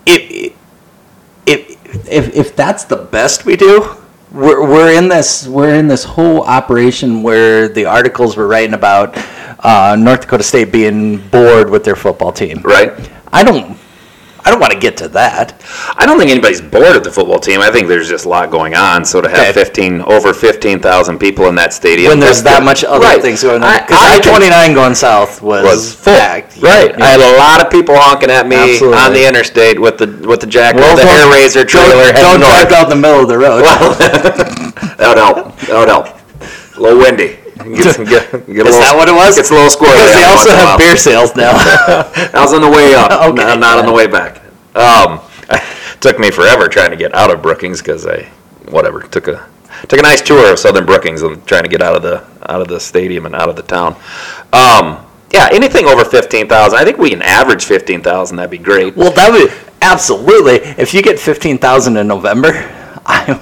[0.05, 0.53] It,
[1.45, 1.77] if
[2.09, 3.97] if if that's the best we do,
[4.31, 9.17] we're we're in this we're in this whole operation where the articles were writing about
[9.59, 12.61] uh, North Dakota State being bored with their football team.
[12.61, 12.93] Right.
[13.31, 13.77] I don't.
[14.43, 15.61] I don't want to get to that.
[15.95, 17.61] I don't think anybody's bored of the football team.
[17.61, 19.05] I think there's just a lot going on.
[19.05, 19.53] So to have Okay.
[19.53, 22.09] 15, over 15,000 people in that stadium.
[22.09, 23.21] When there's that much other Right.
[23.21, 23.71] things going on.
[23.81, 26.15] Because I I think- twenty nine going south was, was full.
[26.15, 26.57] packed.
[26.61, 26.89] Right.
[26.97, 27.03] Yeah.
[27.05, 28.97] I had a lot of people honking at me Absolutely.
[28.99, 32.11] on the interstate with the with the jack Well, the hair razor trailer.
[32.13, 33.63] Don't, don't drive down the middle of the road.
[33.65, 35.57] that would help.
[35.67, 36.07] That would help.
[36.77, 37.37] A little windy.
[37.63, 39.37] Get some, get, Is little, that what it was?
[39.37, 39.97] It's a little squirrely.
[39.97, 41.51] Because they also once in a have beer sales now.
[42.33, 44.41] I was on the way up, Okay, not, not on the way back.
[44.75, 45.21] Um,
[45.99, 48.23] took me forever trying to get out of Brookings because I,
[48.69, 49.47] whatever, took a
[49.87, 52.61] took a nice tour of Southern Brookings and trying to get out of the out
[52.61, 53.95] of the stadium and out of the town.
[54.53, 58.37] Um, yeah, anything over fifteen thousand, I think we can average fifteen thousand.
[58.37, 58.95] That'd be great.
[58.95, 60.55] well, that would absolutely.
[60.81, 62.51] If you get fifteen thousand in November,
[63.05, 63.39] I'm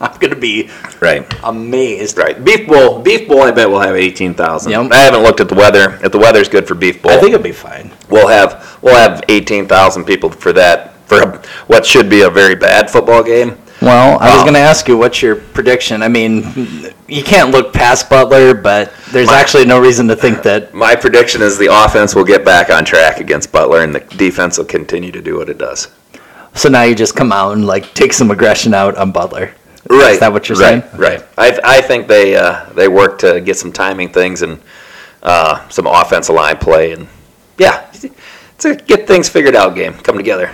[0.02, 1.26] I'm gonna be Right.
[1.44, 2.16] amazed.
[2.18, 2.42] Right.
[2.42, 3.00] Beef Bowl.
[3.00, 3.42] Beef Bowl.
[3.42, 4.72] I bet we'll have eighteen thousand.
[4.72, 4.92] Yep.
[4.92, 5.98] I haven't looked at the weather.
[6.02, 7.90] If the weather's good for Beef Bowl, I think it'll be fine.
[8.08, 12.30] we'll have we'll have eighteen thousand people for that for a, what should be a
[12.30, 13.58] very bad football game.
[13.82, 16.02] Well, I was Um, going to ask you what's your prediction.
[16.02, 20.42] I mean, you can't look past Butler, but there's My- actually no reason to think
[20.42, 20.74] that.
[20.86, 24.58] My prediction is the offense will get back on track against Butler, and the defense
[24.58, 25.88] will continue to do what it does.
[26.54, 29.52] So now you just come out and like take some aggression out on Butler.
[29.88, 30.12] Right.
[30.12, 31.00] Is that what you're right, saying?
[31.00, 31.24] Right.
[31.38, 34.60] I, I think they uh, they work to get some timing things and
[35.22, 37.08] uh, some offensive line play, and
[37.58, 39.94] yeah, it's a get things figured out game.
[39.94, 40.50] Come together.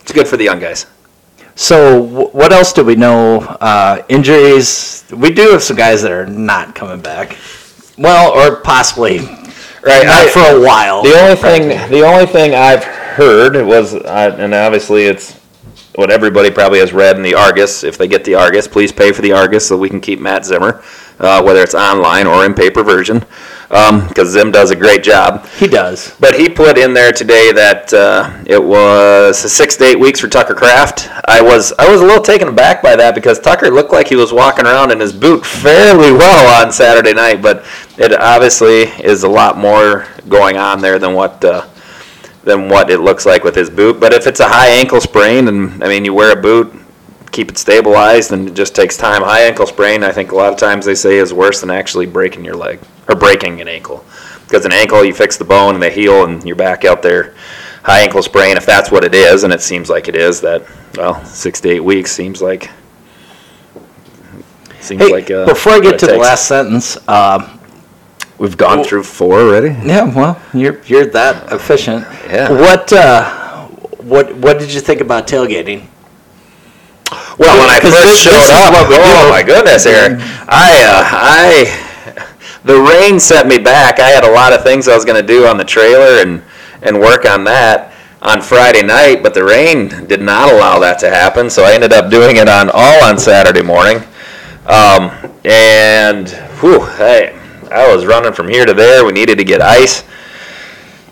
[0.00, 0.86] It's good for the young guys.
[1.56, 3.40] So wh- what else do we know?
[3.60, 5.04] Uh, injuries.
[5.14, 7.36] We do have some guys that are not coming back.
[7.98, 9.18] Well, or possibly
[9.82, 10.04] Right.
[10.06, 11.02] not for a while.
[11.02, 15.32] The only thing, the only thing I've heard was, uh, and obviously it's
[15.94, 17.82] what everybody probably has read in the Argus.
[17.84, 20.44] If they get the Argus, please pay for the Argus so we can keep Matt
[20.44, 20.82] Zimmer,
[21.18, 23.24] uh, whether it's online or in paper version,
[23.68, 25.46] because Zim does a great job.
[25.48, 26.14] He does.
[26.20, 30.28] But he put in there today that uh, it was six to eight weeks for
[30.28, 31.08] Tucker Kraft.
[31.26, 34.16] I was I was a little taken aback by that because Tucker looked like he
[34.16, 37.64] was walking around in his boot fairly well on Saturday night, but
[37.98, 41.66] it obviously is a lot more going on there than what uh,
[42.42, 44.00] than what it looks like with his boot.
[44.00, 46.74] But if it's a high ankle sprain, and I mean you wear a boot,
[47.32, 49.22] keep it stabilized, and it just takes time.
[49.22, 52.06] High ankle sprain, I think a lot of times they say is worse than actually
[52.06, 54.04] breaking your leg or breaking an ankle.
[54.44, 57.34] Because an ankle, you fix the bone and they heal, and you're back out there.
[57.82, 60.66] High ankle sprain, if that's what it is, and it seems like it is, that
[60.96, 62.68] well, six to eight weeks seems like
[64.80, 67.59] seems Hey, like uh, before I get to the last sentence, um,
[68.40, 69.68] we've gone through four already.
[69.86, 72.02] yeah, well, you're you're that efficient.
[72.26, 72.50] Yeah.
[72.50, 73.66] What uh,
[74.02, 75.86] what what did you think about tailgating?
[77.38, 79.30] Well, when I first this- showed this up, oh do.
[79.30, 83.98] my goodness, Eric, I, uh, I, the rain set me back.
[83.98, 86.42] I had a lot of things I was going to do on the trailer and
[86.82, 91.08] and work on that on Friday night, but the rain did not allow that to
[91.10, 91.48] happen.
[91.48, 93.98] So I ended up doing it on all on Saturday morning,
[94.66, 95.10] um,
[95.44, 96.28] and
[96.60, 97.39] whew, hey,
[97.70, 99.04] I was running from here to there.
[99.04, 100.04] We needed to get ice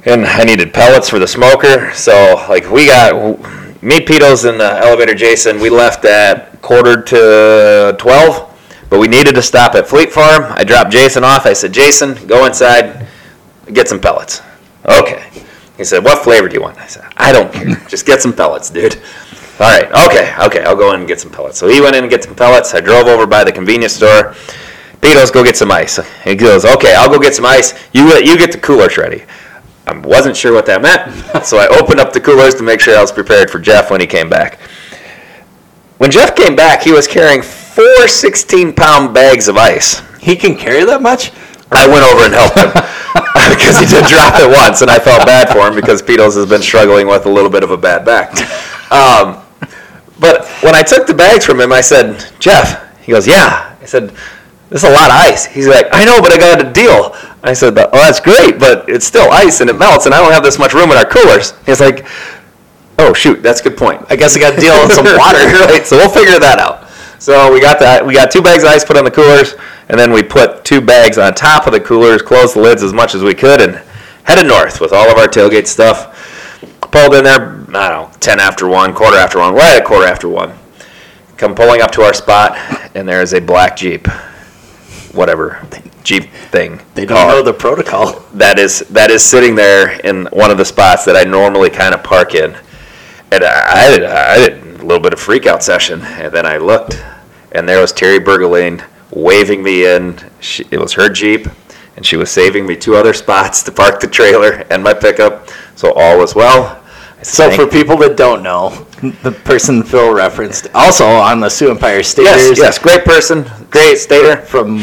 [0.04, 1.92] and I needed pellets for the smoker.
[1.94, 3.38] So like we got
[3.82, 5.60] me, Pito's, and the elevator Jason.
[5.60, 8.58] We left at quarter to twelve,
[8.90, 10.44] but we needed to stop at Fleet Farm.
[10.48, 11.46] I dropped Jason off.
[11.46, 13.06] I said, Jason, go inside,
[13.72, 14.42] get some pellets.
[14.84, 15.24] Okay.
[15.76, 16.76] He said, what flavor do you want?
[16.78, 17.76] I said, I don't care.
[17.88, 18.96] Just get some pellets, dude.
[19.60, 19.86] All right.
[20.08, 20.34] Okay.
[20.40, 20.64] Okay.
[20.64, 21.58] I'll go in and get some pellets.
[21.58, 22.74] So he went in and get some pellets.
[22.74, 24.34] I drove over by the convenience store.
[25.00, 25.98] Pito's, go get some ice.
[26.24, 27.74] He goes, okay, I'll go get some ice.
[27.92, 29.24] You you get the coolers ready.
[29.86, 32.96] I wasn't sure what that meant, so I opened up the coolers to make sure
[32.96, 34.58] I was prepared for Jeff when he came back.
[35.98, 40.02] When Jeff came back, he was carrying four 16 pound bags of ice.
[40.20, 41.32] He can carry that much?
[41.70, 42.72] I went over and helped him
[43.56, 46.46] because he did drop it once, and I felt bad for him because Peters has
[46.46, 48.32] been struggling with a little bit of a bad back.
[48.90, 49.44] Um,
[50.18, 53.76] but when I took the bags from him, I said, Jeff, he goes, Yeah.
[53.80, 54.14] I said,
[54.70, 55.46] This is a lot of ice.
[55.46, 57.16] He's like, I know, but I got a deal.
[57.42, 60.32] I said, Oh, that's great, but it's still ice and it melts, and I don't
[60.32, 61.54] have this much room in our coolers.
[61.64, 62.06] He's like,
[62.98, 64.04] Oh, shoot, that's a good point.
[64.10, 65.38] I guess I got to deal with some water.
[65.38, 66.88] right, so we'll figure that out.
[67.20, 68.04] So we got that.
[68.04, 69.54] We got two bags of ice put on the coolers,
[69.88, 72.92] and then we put two bags on top of the coolers, closed the lids as
[72.92, 73.82] much as we could, and
[74.24, 76.14] headed north with all of our tailgate stuff.
[76.80, 80.06] Pulled in there, I don't know, ten after one, quarter after one, right at quarter
[80.06, 80.52] after one.
[81.36, 82.56] Come pulling up to our spot,
[82.94, 84.08] and there is a black Jeep,
[85.14, 85.66] whatever
[86.02, 86.80] Jeep thing.
[86.94, 88.20] They don't car know the protocol.
[88.34, 91.94] that is that is sitting there in one of the spots that I normally kind
[91.94, 92.56] of park in,
[93.32, 96.46] and I, I, did, I did a little bit of freak out session, and then
[96.46, 97.02] I looked,
[97.52, 100.18] and there was Terry Bergeline waving me in.
[100.40, 101.48] She, it was her Jeep,
[101.96, 105.48] and she was saving me two other spots to park the trailer and my pickup,
[105.74, 106.82] so all was well.
[107.22, 108.86] So for people that don't know,
[109.22, 113.96] the person Phil referenced, also on the Sioux Empire Staters, yes, yes, great person, great
[113.98, 114.36] stater.
[114.42, 114.78] from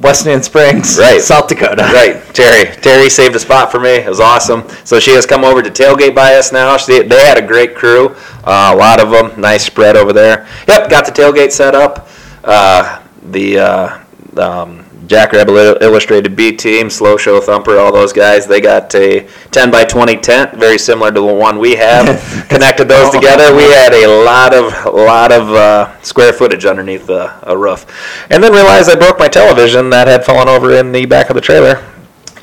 [0.00, 1.20] Wessington Springs, Right.
[1.20, 1.82] South Dakota.
[1.94, 2.74] Right, Terry.
[2.82, 3.90] Terry saved a spot for me.
[3.90, 4.64] It was awesome.
[4.84, 6.76] So she has come over to tailgate by us now.
[6.76, 8.08] She, they had a great crew,
[8.44, 9.40] uh, a lot of them.
[9.40, 10.46] Nice spread over there.
[10.68, 12.08] Yep, got the tailgate set up.
[12.42, 13.00] Uh,
[13.30, 13.98] the uh,
[14.36, 18.46] um, Jack Rebel Illustrated B team, Slow Show Thumper, all those guys.
[18.46, 22.46] They got a 10 by 20 tent, very similar to the one we have.
[22.48, 23.54] Connected those together.
[23.54, 27.86] We had a lot of lot of uh, square footage underneath the a roof,
[28.30, 31.34] and then realized I broke my television that had fallen over in the back of
[31.34, 31.84] the trailer.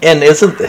[0.03, 0.67] And isn't the,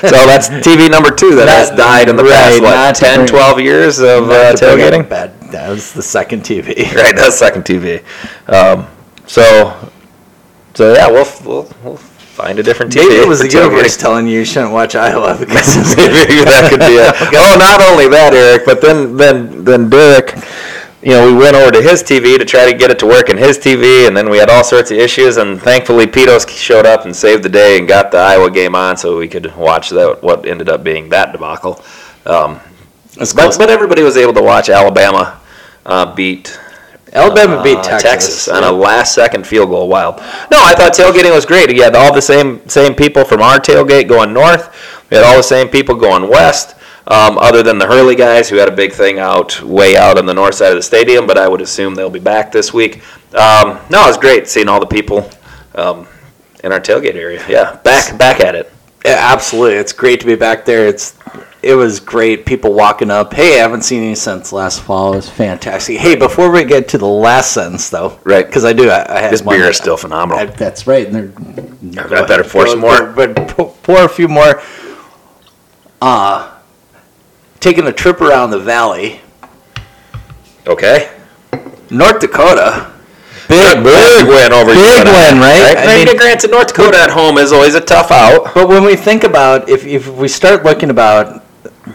[0.00, 3.28] So that's TV number two that has died in the past, right, what, 10, bring-
[3.28, 5.08] 12 years of uh, to bring up tailgating?
[5.08, 6.74] bad- that was the second TV.
[6.94, 8.02] Right, that's second TV.
[8.48, 8.86] Um,
[9.26, 9.90] so,
[10.76, 13.08] so yeah, we'll, we'll, we'll find a different TV.
[13.08, 17.00] Maybe it was the universe telling you you shouldn't watch Iowa because that could be
[17.00, 17.14] it.
[17.34, 20.36] Oh, not only that, Eric, but then, then, then Derek,
[21.02, 23.30] you know, we went over to his TV to try to get it to work
[23.30, 26.84] in his TV, and then we had all sorts of issues, and thankfully Pitos showed
[26.84, 29.88] up and saved the day and got the Iowa game on, so we could watch
[29.90, 30.22] that.
[30.22, 31.82] What ended up being that debacle.
[32.26, 32.60] Um,
[33.16, 35.40] but, but everybody was able to watch Alabama
[35.86, 36.58] uh, beat
[37.16, 38.48] Alabama beat uh, Texas.
[38.48, 39.88] on a last-second field goal.
[39.88, 40.16] Wild.
[40.50, 41.74] No, I thought tailgating was great.
[41.74, 44.74] You had all the same same people from our tailgate going north.
[45.10, 46.74] We had all the same people going west.
[47.08, 50.26] Um, other than the Hurley guys, who had a big thing out way out on
[50.26, 52.96] the north side of the stadium, but I would assume they'll be back this week.
[53.32, 55.30] Um, no, it was great seeing all the people
[55.76, 56.08] um,
[56.64, 57.44] in our tailgate area.
[57.48, 58.72] Yeah, back back at it.
[59.06, 59.74] Absolutely.
[59.76, 60.86] It's great to be back there.
[60.86, 61.14] It's
[61.62, 62.46] it was great.
[62.46, 63.34] People walking up.
[63.34, 65.12] Hey, I haven't seen you since last fall.
[65.14, 65.98] It was fantastic.
[65.98, 68.46] Hey, before we get to the last sentence, though, Right.
[68.46, 68.88] Because I do.
[68.88, 70.38] I, I had This one- beer is still phenomenal.
[70.42, 71.06] I- that's right.
[71.08, 71.32] And
[71.94, 73.06] they're, I better pour some more.
[73.12, 74.60] But pour, pour a few more.
[76.02, 76.52] Uh,
[77.58, 79.20] taking a trip around the valley,
[80.66, 81.10] Okay.
[81.90, 82.92] North Dakota.
[83.48, 85.76] Big, big win over Big UNI, win, right?
[85.76, 88.52] I I mean, mean- granted, North Dakota at home is always a tough out.
[88.54, 91.42] But when we think about if if we start looking about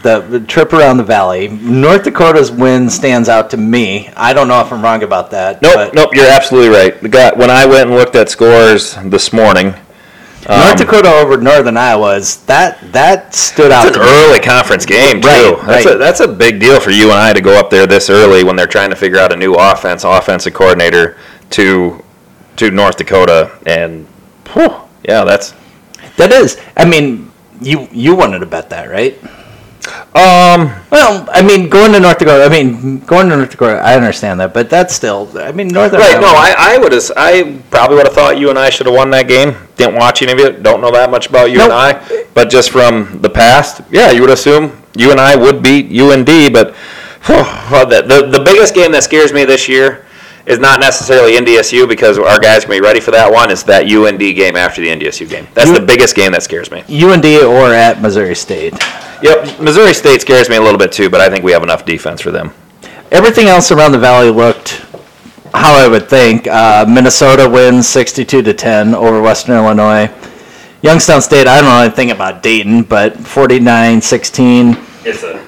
[0.03, 4.09] the, the trip around the valley, North Dakota's win stands out to me.
[4.15, 5.61] I don't know if I'm wrong about that.
[5.61, 6.99] Nope, but nope, you're absolutely right.
[7.01, 9.73] The guy, when I went and looked at scores this morning,
[10.47, 13.87] North um, Dakota over Northern Iowa is that that stood out.
[13.87, 14.13] It's to an me.
[14.25, 15.27] early conference game too.
[15.27, 15.95] Right, that's right.
[15.95, 18.43] a that's a big deal for you and I to go up there this early
[18.43, 21.17] when they're trying to figure out a new offense, offensive coordinator
[21.51, 22.03] to
[22.57, 24.05] to North Dakota, and
[24.53, 24.73] whew,
[25.07, 25.53] yeah, that's
[26.17, 26.59] That is.
[26.75, 29.17] I mean, you you wanted to bet that, right?
[30.13, 32.43] um Well, I mean, going to North Dakota.
[32.43, 33.79] I mean, going to North Dakota.
[33.79, 35.29] I understand that, but that's still.
[35.37, 35.99] I mean, Northern.
[35.99, 36.19] right.
[36.19, 38.95] No, I, I would have I probably would have thought you and I should have
[38.95, 39.55] won that game.
[39.77, 40.61] Didn't watch any of it.
[40.63, 42.01] Don't know that much about you and Nope.
[42.11, 45.89] I, but just from the past, yeah, you would assume you and I would beat
[45.99, 46.53] UND.
[46.53, 46.75] But
[47.25, 47.35] whew,
[47.71, 50.05] well, the, the the biggest game that scares me this year
[50.45, 53.51] is not necessarily NDSU because our guys can be ready for that one.
[53.51, 55.47] It's that UND game after the NDSU game.
[55.53, 56.83] That's You- the biggest game that scares me.
[56.89, 58.73] UND or at Missouri State.
[59.21, 61.85] Yep, Missouri State scares me a little bit too, but I think we have enough
[61.85, 62.51] defense for them.
[63.11, 64.81] Everything else around the valley looked
[65.53, 66.47] how I would think.
[66.47, 70.09] Uh, Minnesota wins 62 to 10 over Western Illinois.
[70.81, 74.77] Youngstown State, I don't know anything about Dayton, but 49 16.
[75.05, 75.45] It's a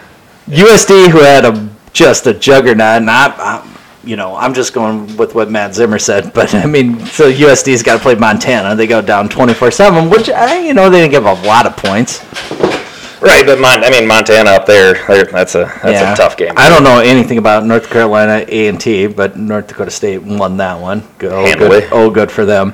[0.49, 3.67] USD, who had a just a juggernaut, and I, I,
[4.03, 7.83] you know, I'm just going with what Matt Zimmer said, but I mean, so USD's
[7.83, 8.75] got to play Montana.
[8.75, 11.65] They go down 24 7, which I, you know, they didn't give up a lot
[11.65, 12.19] of points.
[13.21, 16.13] right, but Mon- I mean Montana up there, that's a that's Yeah.
[16.13, 16.53] a tough game.
[16.57, 20.57] I don't know anything about North Carolina A and T, but North Dakota State won
[20.57, 21.03] that one.
[21.17, 22.73] Good, oh, good, oh, good for them.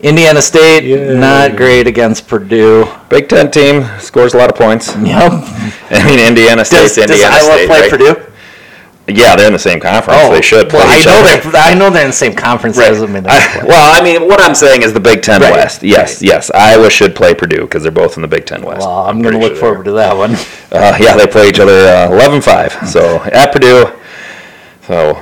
[0.00, 2.86] Indiana State not great against Purdue.
[3.08, 4.88] Big Ten team scores a lot of points.
[4.94, 5.32] Yep.
[5.90, 7.90] I mean Indiana Does, State's does Indiana Iowa State, play right?
[7.90, 8.32] Purdue?
[9.08, 10.20] Yeah, they're in the same conference.
[10.30, 11.50] they should play Oh, Well, I know other.
[11.52, 12.76] they're I know they're in the same conference.
[12.76, 12.88] Right.
[12.88, 15.52] Doesn't mean they I- well, I mean, what I'm saying is the Big Ten Right,
[15.52, 15.82] West.
[15.84, 16.22] Yes, right.
[16.28, 16.50] yes.
[16.50, 18.80] Iowa should play Purdue because they're both in the Big Ten West.
[18.80, 20.36] Well, I'm going to look sure forward to that one.
[20.72, 22.88] Uh, yeah, they play each other uh, 11-5.
[22.88, 23.86] So at Purdue.
[24.86, 25.16] So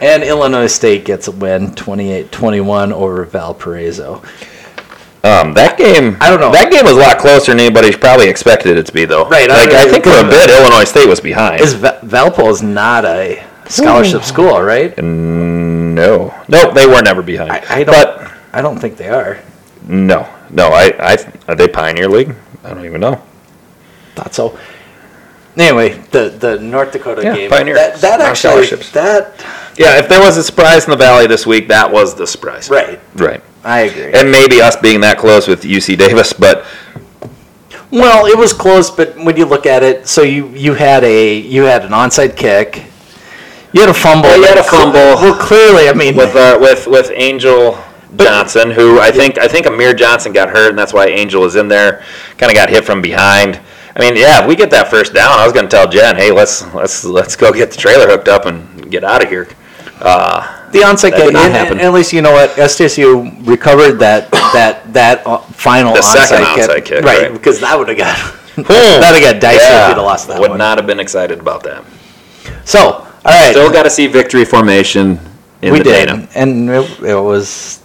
[0.00, 4.22] And Illinois State gets a win, 28-21 over Valparaiso.
[5.22, 6.50] Um, that game, I don't know.
[6.52, 9.28] That game was a lot closer than anybody probably expected it to be, though.
[9.28, 9.92] Right, I Like I, agree.
[9.92, 11.60] think for a bit, Illinois State was behind.
[11.60, 14.96] Is Va- Valpo is not a scholarship school, right?
[15.02, 17.50] no, no, they were never behind.
[17.50, 17.94] I, I don't.
[17.94, 19.38] But I don't think they are.
[19.86, 20.68] no, no.
[20.68, 22.34] I, I, are they Pioneer League?
[22.64, 23.22] I don't even know.
[24.14, 24.58] Thought so.
[25.56, 27.50] Anyway, the the North Dakota Yeah, game.
[27.50, 27.74] Pioneer.
[27.74, 28.90] That, that actually scholarships.
[28.92, 29.34] that
[29.76, 32.70] Yeah, if there was a surprise in the Valley this week, that was the surprise.
[32.70, 32.98] right.
[33.16, 33.42] Right.
[33.64, 34.12] I agree.
[34.12, 36.64] And maybe us being that close with UC Davis, but
[37.90, 41.38] Well, it was close, but when you look at it, so you you had a
[41.38, 42.84] you had an onside kick,
[43.72, 44.28] you had a fumble.
[44.28, 44.98] Well, you had a fumble.
[45.20, 47.78] Well, clearly, I mean, with uh, with with Angel
[48.16, 51.56] Johnson, who I think I think Amar Johnson got hurt, and that's why Angel is
[51.56, 52.04] in there.
[52.38, 53.60] Kind of got hit from behind.
[53.94, 56.16] I mean, yeah, if we get that first down, I was going to tell Jen,
[56.16, 59.48] hey, let's let's let's go get the trailer hooked up and get out of here.
[60.00, 61.24] Uh, the onside That kick.
[61.26, 61.72] did not and- happen.
[61.78, 66.26] and at least you know what SDSU recovered that that that uh, final The onside,
[66.26, 66.70] second kick.
[66.70, 67.22] onside kick, right?
[67.22, 67.32] right.
[67.32, 68.16] Because that would have got
[68.56, 70.58] that would have got dicey if you'd have lost that would one.
[70.58, 71.84] not have been excited about that.
[72.64, 75.18] So, all right, Still got to see victory formation
[75.62, 76.28] in we the did, Dana.
[76.34, 77.80] and it, it was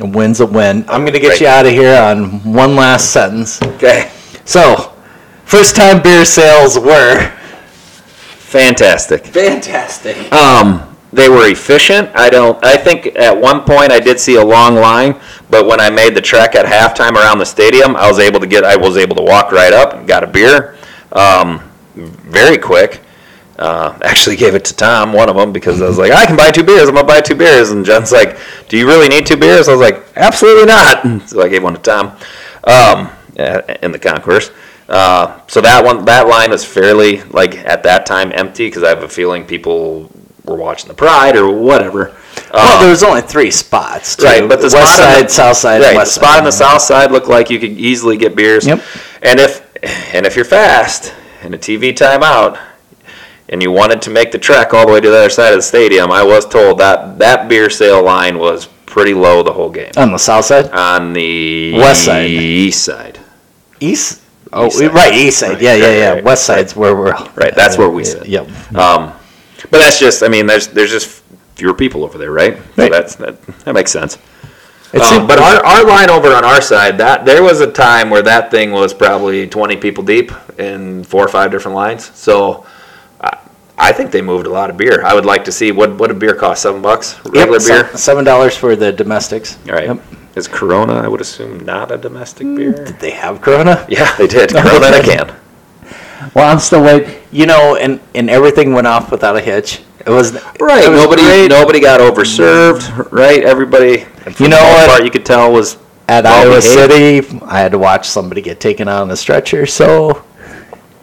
[0.00, 0.84] a win's a win.
[0.88, 1.40] I'm going to get Right.
[1.40, 3.60] you out of here on one last sentence.
[3.62, 4.10] Okay,
[4.44, 4.92] So,
[5.44, 7.32] first time beer sales were
[8.38, 9.26] fantastic.
[9.26, 10.32] fantastic.
[10.32, 12.10] Um, they were efficient.
[12.14, 12.62] I don't.
[12.64, 15.18] I think at one point I did see a long line,
[15.48, 18.46] but when I made the trek at halftime around the stadium, I was able to
[18.46, 18.64] get.
[18.64, 20.76] I was able to walk right up, and got a beer,
[21.12, 21.60] um,
[21.94, 23.00] very quick.
[23.58, 26.36] Uh, actually gave it to Tom, one of them, because I was like, I can
[26.36, 26.88] buy two beers.
[26.88, 29.68] I'm gonna buy two beers, and Jen's like, Do you really need two beers?
[29.68, 31.04] I was like, Absolutely not.
[31.28, 32.16] So I gave one to Tom,
[32.64, 34.52] um, uh, in the concourse.
[34.88, 38.90] Uh, so that one, that line was fairly like at that time empty because I
[38.90, 40.10] have a feeling people
[40.48, 42.14] were watching the Pride or whatever.
[42.52, 44.16] well, Uh, there was only three spots.
[44.16, 44.24] Too.
[44.24, 46.38] Right, but the west side, the- south side, right, and the west spot side.
[46.38, 48.66] on the south side looked like you could easily get beers.
[48.66, 48.82] Yep.
[49.22, 49.62] And if
[50.14, 52.58] and if you're fast in a TV timeout
[53.48, 55.58] and you wanted to make the trek all the way to the other side of
[55.58, 59.70] the stadium, I was told that that beer sale line was pretty low the whole
[59.70, 59.90] game.
[59.96, 62.26] on the south side, On the West side.
[62.28, 63.18] east side.
[63.80, 64.20] east.
[64.52, 64.94] Oh, East side.
[64.94, 65.50] right, east side.
[65.50, 66.10] Right, Yeah, yeah, right, yeah.
[66.14, 67.12] right, West side's where we're.
[67.36, 68.26] Right, that's where we sit.
[68.26, 68.48] Yep.
[68.74, 69.12] Um,
[69.70, 71.22] but that's just, I mean, there's there's just
[71.56, 72.56] fewer people over there, right?
[72.56, 72.92] So Right.
[72.92, 74.18] that's that, that makes sense.
[74.94, 78.22] Um, but our, our line over on our side, that there was a time where
[78.22, 82.10] that thing was probably 20 people deep in four or five different lines.
[82.16, 82.64] So
[83.20, 83.36] I,
[83.76, 85.04] I think they moved a lot of beer.
[85.04, 87.96] I would like to see what what a beer cost seven bucks regular Yep, beer.
[87.98, 89.58] Seven dollars for the domestics.
[89.68, 90.00] All right, Yep.
[90.36, 90.94] is Corona?
[90.94, 92.72] I would assume not a domestic beer.
[92.72, 93.84] Did they have Corona?
[93.90, 94.50] Yeah, they did.
[94.50, 95.36] Corona in a can.
[96.34, 97.14] Well, I'm still waiting.
[97.30, 99.82] You know, and and everything went off without a hitch.
[100.06, 100.84] It was Right.
[100.84, 101.48] It was nobody great.
[101.48, 103.10] nobody got overserved.
[103.12, 103.42] Right.
[103.42, 104.04] Everybody.
[104.38, 104.88] You know what?
[104.88, 105.76] Part, you could tell was
[106.08, 107.26] At Iowa behaved.
[107.26, 109.66] City, I had to watch somebody get taken out on a stretcher.
[109.66, 110.24] So,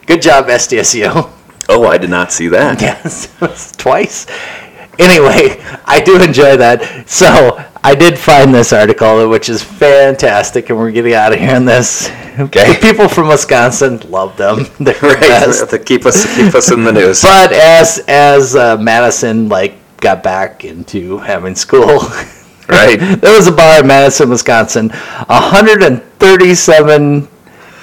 [0.08, 1.30] good job, SDSU.
[1.70, 2.82] Oh, I did not see that.
[3.42, 4.26] Yes, twice.
[4.98, 7.10] Anyway, I do enjoy that.
[7.10, 11.56] So I did find this article, which is fantastic, and we're getting out of here
[11.56, 12.10] on this.
[12.40, 12.74] Okay.
[12.74, 14.66] The people from Wisconsin love them.
[14.80, 15.20] They're the Right.
[15.20, 15.70] best.
[15.70, 17.22] To keep us keep us in the news.
[17.22, 22.00] But as as uh, Madison like got back into having school,
[22.68, 22.98] Right.
[23.22, 24.90] there was a bar in Madison, Wisconsin.
[24.90, 27.28] 137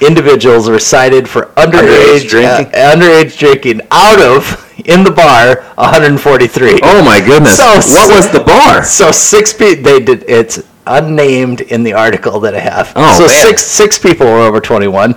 [0.06, 2.74] individuals were cited for underage, Underage drinking?
[2.74, 6.80] uh, underage drinking out of in the bar 143.
[6.82, 7.56] Oh my goodness!
[7.56, 8.84] So what was the bar?
[8.84, 9.84] So six people.
[9.84, 10.24] They did.
[10.28, 12.92] It's unnamed in the article that I have.
[12.96, 13.42] Oh, so man.
[13.46, 15.14] six six people were over 21.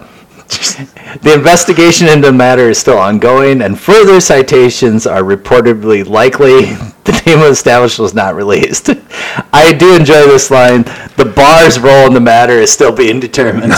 [1.22, 6.76] The investigation into the matter is still ongoing, and further citations are reportedly likely.
[7.06, 8.90] The name of the establishment was not released.
[9.54, 10.82] I do enjoy this line.
[11.22, 13.74] The bar's role in the matter is still being determined.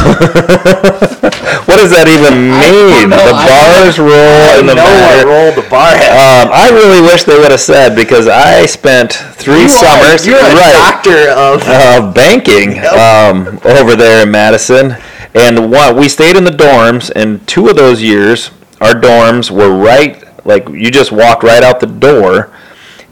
[1.68, 3.12] What does that even mean?
[3.12, 5.28] The bar's role in the matter.
[5.28, 6.08] role the bar has.
[6.08, 10.26] Um, I really wish they would have said because I spent three You are- summers
[10.26, 11.68] You're a right, doctor of.
[11.68, 14.96] of banking um, over there in Madison,
[15.38, 19.76] and one we stayed in the dorms, and two of those years our dorms were
[19.76, 22.52] right like you just walked right out the door,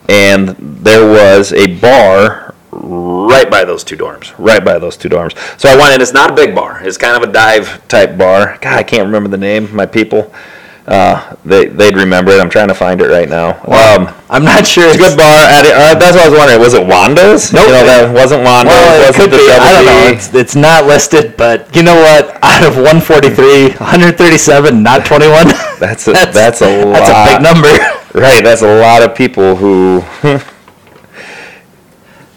[0.08, 5.38] and there was a bar right by those two dorms, right by those two dorms.
[5.60, 6.02] So I went in.
[6.02, 6.82] It's not a big bar.
[6.84, 8.58] It's kind of a dive type bar.
[8.62, 9.74] God, I can't remember the name.
[9.76, 10.34] My people,
[10.88, 12.40] uh, they they'd remember it.
[12.40, 13.58] I'm trying to find it right now.
[13.66, 14.86] Um, I'm not sure.
[14.86, 15.42] it's a good bar.
[15.50, 16.60] At it, uh, that's what I was wondering.
[16.60, 17.52] Was it Wando's?
[17.52, 17.66] Nope.
[17.66, 18.70] You know, that wasn't Wando's.
[18.70, 19.50] Well, it wasn't could the be.
[19.50, 20.14] I don't know.
[20.14, 22.38] It's, it's not listed, but you know what?
[22.44, 25.48] Out of 143, 137, not 21.
[25.80, 26.94] That's a, that's, a lot.
[26.94, 27.68] That's a big number.
[28.16, 28.42] Right.
[28.42, 30.02] That's a lot of people who.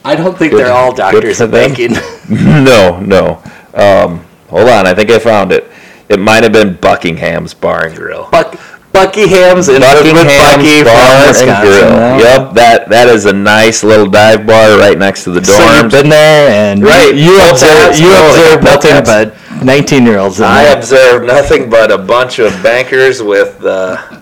[0.05, 1.92] I don't think Good- they're all doctors of banking.
[2.28, 3.40] no, no.
[3.74, 4.88] Um, hold on.
[4.88, 5.70] I think I found it.
[6.09, 8.28] It might have been Buckingham's Bar and Grill.
[8.30, 8.59] Buck,
[8.92, 11.62] Bucky Hams and Buckingham's Bucky Bar and.
[11.62, 11.90] Grill.
[11.90, 12.18] no?
[12.18, 15.52] Yep, that that is a nice little dive bar right next to the So
[15.82, 17.14] you've been there, and Right.
[17.14, 19.34] you Both observe you observe nothing but
[19.64, 20.40] 19 year olds.
[20.40, 24.20] I observed nothing but a bunch of bankers with uh,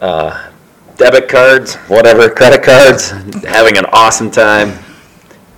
[0.00, 0.50] uh,
[0.96, 3.10] debit cards, whatever, credit cards,
[3.44, 4.72] having an awesome time,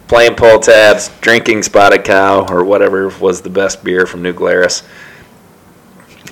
[0.09, 4.83] playing pull tabs, drinking spotted cow or whatever was the best beer from New Glarus.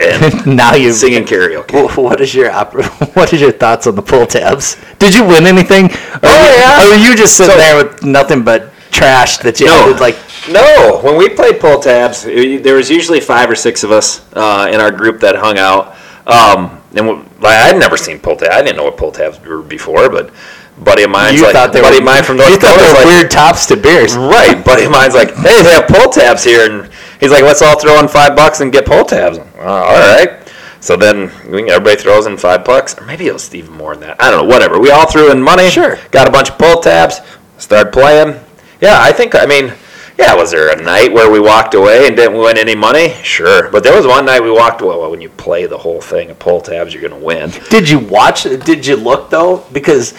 [0.00, 1.96] And now you're singing karaoke.
[1.96, 2.74] What is your op-
[3.16, 4.76] what is your thoughts on the pull tabs?
[4.98, 5.86] Did you win anything?
[5.86, 5.90] Or
[6.22, 6.84] Oh, you- yeah.
[6.86, 9.96] Or were you just sitting So- there with nothing but trash that you No.
[10.00, 10.16] like?
[10.48, 14.20] No, when we played pull tabs, it- there was usually five or six of us
[14.34, 15.96] uh, in our group that hung out.
[16.26, 18.54] Um, and we, like, I'd never seen pull tabs.
[18.54, 20.30] I didn't know what pull tabs were before, but
[20.78, 22.76] buddy of mine's You like, thought they buddy were of mine from North you thought
[22.76, 24.16] they were like, weird tops to beers.
[24.16, 24.64] right.
[24.64, 26.90] Buddy of mine's like, hey, they have pull tabs here, and
[27.20, 29.38] he's like, let's all throw in five bucks and get pull tabs.
[29.38, 30.42] Uh, all right.
[30.80, 34.22] So then everybody throws in five bucks, or maybe it was even more than that.
[34.22, 34.54] I don't know.
[34.54, 34.78] Whatever.
[34.78, 35.68] We all threw in money.
[35.68, 35.98] Sure.
[36.10, 37.20] Got a bunch of pull tabs.
[37.58, 38.38] Started playing.
[38.80, 39.34] Yeah, I think.
[39.34, 39.72] I mean,
[40.18, 40.34] yeah.
[40.34, 43.14] Was there a night where we walked away and didn't win any money?
[43.22, 43.70] Sure.
[43.70, 44.96] But there was one night we walked away.
[44.96, 47.50] Well, when you play the whole thing of pull tabs, you're gonna win.
[47.70, 48.44] Did you watch?
[48.44, 49.64] Did you look though?
[49.72, 50.12] Because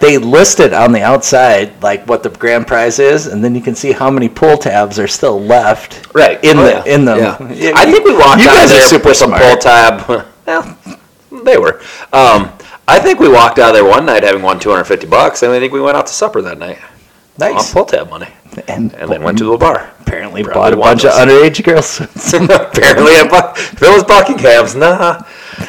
[0.00, 3.74] they listed on the outside like what the grand prize is, and then you can
[3.74, 6.12] see how many pull tabs are still left.
[6.14, 6.42] Right.
[6.42, 6.94] in Oh, the yeah.
[6.94, 7.16] in the.
[7.54, 7.72] Yeah.
[7.76, 9.42] I think we walked You out of guys are there super with some smart.
[9.42, 10.26] pull tab.
[10.46, 11.80] Well, they were.
[12.12, 12.50] Um,
[12.88, 15.60] I think we walked out of there one night having won 250 bucks, and I
[15.60, 17.72] think we went out to supper that night on Nice.
[17.72, 18.26] pull tab money,
[18.68, 19.92] And, and then went to the bar.
[20.00, 22.00] apparently Probably bought a bunch of underage girls.
[22.34, 25.22] Apparently, if it was Buckingham's, nah.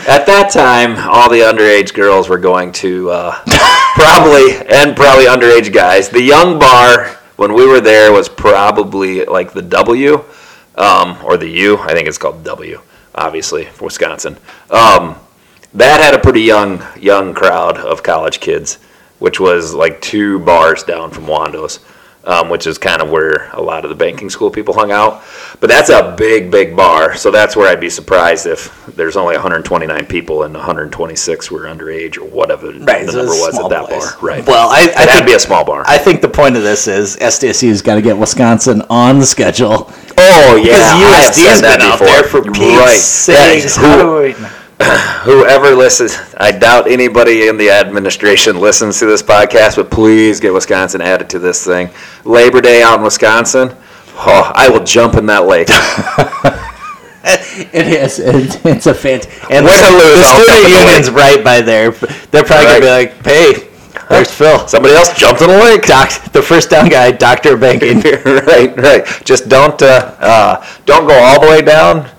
[0.08, 3.36] At that time, all the underage girls were going to uh,
[3.96, 6.10] probably, and probably underage guys.
[6.10, 10.24] The young bar when we were there was probably like the W
[10.76, 11.78] um, or the U.
[11.80, 12.82] I think it's called W,
[13.16, 14.38] obviously Wisconsin.
[14.70, 15.16] Um,
[15.74, 18.76] that had a pretty young young crowd of college kids,
[19.20, 21.80] which was like two bars down from Wando's,
[22.24, 25.24] um, which is kind of where a lot of the banking school people hung out.
[25.60, 29.36] But that's a big, big bar, so that's where I'd be surprised if there's only
[29.36, 33.86] 129 people and 126 were underage or whatever Right, the so number was at that
[33.90, 34.12] place.
[34.14, 34.22] bar.
[34.22, 34.46] Right.
[34.48, 35.84] Well, I, I to think be a small bar.
[35.88, 39.92] I think the point of this is SDSU's got to get Wisconsin on the schedule.
[40.18, 42.08] oh yeah, Because I have said that been out before.
[42.08, 42.98] there for Pete's right.
[42.98, 43.76] sakes.
[43.78, 44.36] Who- How do we-
[45.24, 50.54] whoever listens, I doubt anybody in the administration listens to this podcast, but please get
[50.54, 51.90] Wisconsin added to this thing.
[52.26, 53.76] Labor Day out in Wisconsin,
[54.16, 55.70] oh, I will jump in that lake.
[57.24, 58.20] It is.
[58.20, 59.28] It, it's a fant.
[59.52, 61.92] And Win the, or lose, the student in the right by there.
[61.92, 63.70] They're probably gonna be like, "Hey,
[64.10, 65.84] there's Phil, Somebody else jumped in the lake.
[65.84, 69.06] doc, the first down guy, doctor banking." right, right.
[69.24, 72.10] Just don't uh, uh, don't go all the way down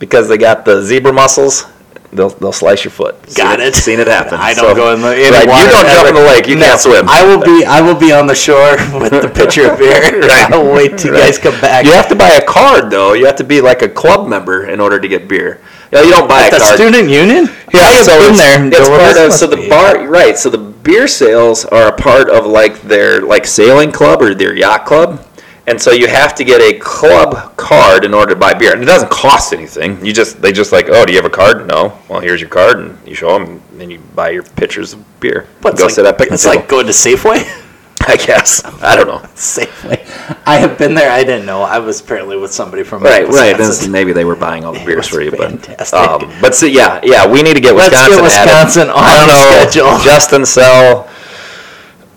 [0.00, 1.69] because they got the zebra mussels.
[2.12, 3.14] They'll, they'll slice your foot.
[3.36, 3.74] Got Seen it.
[3.76, 4.34] Seen it happen.
[4.34, 6.48] I don't So- go in the in right, water You don't jump in the lake.
[6.48, 7.08] You No, can't swim.
[7.08, 7.64] I will be.
[7.64, 10.20] I will be on the shore with the pitcher of beer.
[10.20, 10.52] Right.
[10.52, 11.84] I'll wait till you guys come back.
[11.84, 13.12] You have to buy a card though.
[13.12, 15.60] You have to be like a club member in order to get beer.
[15.92, 16.74] Yeah, you don't buy a the card.
[16.76, 17.46] student union.
[17.72, 18.36] Yeah, I have so been
[18.70, 18.80] there.
[18.80, 20.36] It's part of so the bar right.
[20.36, 24.54] So the beer sales are a part of like their like sailing club or their
[24.56, 25.24] yacht club,
[25.70, 28.82] and so you have to get a club card in order to buy beer, and
[28.82, 30.04] it doesn't cost anything.
[30.04, 31.66] You just they just like, oh, do you have a card?
[31.66, 31.96] No.
[32.08, 35.20] Well, here's your card, and you show them, and then you buy your pitchers of
[35.20, 35.46] beer.
[35.62, 36.56] But Go like, sit at picnic It's table.
[36.56, 37.66] like going to Safeway.
[38.08, 39.18] I guess I don't know.
[39.34, 39.98] Safeway.
[40.46, 41.12] I have been there.
[41.12, 41.60] I didn't know.
[41.62, 43.28] I was apparently with somebody from Right, right.
[43.28, 43.66] Wisconsin.
[43.66, 45.98] That's, maybe they were buying all the beers for you, but fantastic.
[45.98, 48.24] um, but so, yeah, yeah, we need to get Let's Wisconsin.
[48.24, 48.52] get added.
[48.54, 49.68] Wisconsin on I don't know.
[49.68, 49.98] schedule.
[50.02, 51.08] Justin Sell.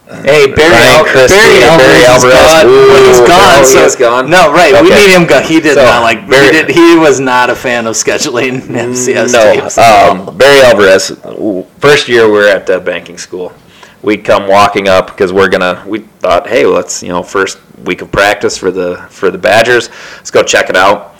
[0.06, 2.34] Hey, Barry, Al- Barry Alvarez, Barry is Alvarez.
[2.34, 2.66] gone.
[2.68, 3.30] Ooh, Well, he's gone.
[3.30, 4.30] no, he so, is gone?
[4.30, 4.74] No, right.
[4.84, 5.26] We need him.
[5.26, 5.39] Go.
[5.41, 6.28] He did So, not like.
[6.30, 9.78] Barry- he, did, he was not a fan of scheduling FCS teams.
[9.78, 11.10] No, um, Barry Alvarez.
[11.80, 13.54] First year we were at uh, banking school.
[14.01, 15.84] We'd come walking up because we're gonna.
[15.88, 19.89] We thought, hey, let's you know, first week of practice for the for the Badgers.
[20.18, 21.16] Let's go check it out.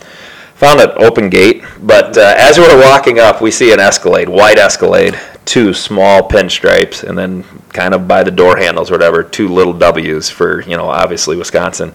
[0.56, 4.28] Found an open gate, but uh, as we were walking up, we see an Escalade,
[4.28, 9.48] white Escalade, two small pinstripes, and then kind of by the door handles, whatever, two
[9.48, 11.92] little W's for you know, obviously Wisconsin.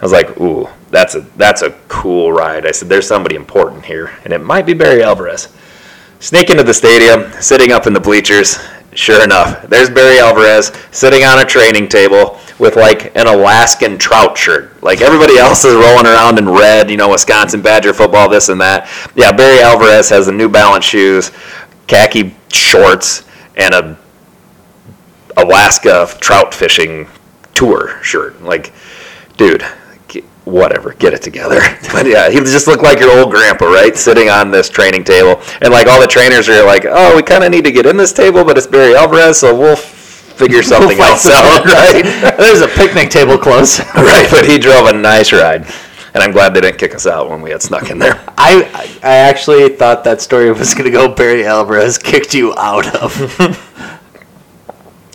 [0.00, 2.66] I was like, ooh, that's a that's a cool ride.
[2.66, 5.48] I said, there's somebody important here, and it might be Barry Alvarez.
[6.20, 8.58] Sneak into the stadium, sitting up in the bleachers.
[8.94, 14.38] Sure enough, there's Barry Alvarez sitting on a training table with like an Alaskan trout
[14.38, 14.80] shirt.
[14.82, 18.60] Like everybody else is rolling around in red, you know, Wisconsin Badger football, this and
[18.60, 18.88] that.
[19.16, 21.32] Yeah, Barry Alvarez has the New Balance shoes,
[21.88, 23.24] khaki shorts,
[23.56, 23.96] and a
[25.36, 27.08] Alaska trout fishing
[27.54, 28.40] tour shirt.
[28.42, 28.72] Like,
[29.36, 29.64] dude,
[30.08, 31.60] get, whatever, get it together.
[31.92, 33.96] But yeah, he just looked like your old grandpa, right?
[33.96, 37.44] Sitting on this training table, and like all the trainers are like, "Oh, we kind
[37.44, 40.98] of need to get in this table, but it's Barry Alvarez, so we'll figure something
[40.98, 42.02] We'll else out, right?"
[42.36, 43.78] There's a picnic table close.
[43.94, 44.26] right.
[44.28, 45.66] But he drove a nice ride,
[46.14, 48.22] and I'm glad they didn't kick us out when we had snuck in there.
[48.38, 51.08] I I actually thought that story was going to go.
[51.12, 53.12] Barry Alvarez kicked you out of.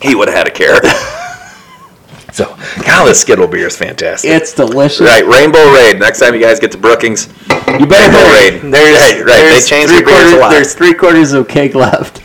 [0.01, 0.79] He would have had a care.
[2.31, 2.45] So,
[2.85, 4.29] God, this Skittle beer is fantastic.
[4.29, 5.01] It's delicious.
[5.01, 5.99] right, Rainbow Raid.
[5.99, 8.69] Next time you guys get to Brookings, You better Rainbow.
[8.69, 8.71] Raid.
[8.71, 9.59] There's, right, right.
[9.59, 10.49] They changed three the beers quarters, lot.
[10.51, 12.21] There's three quarters of keg left.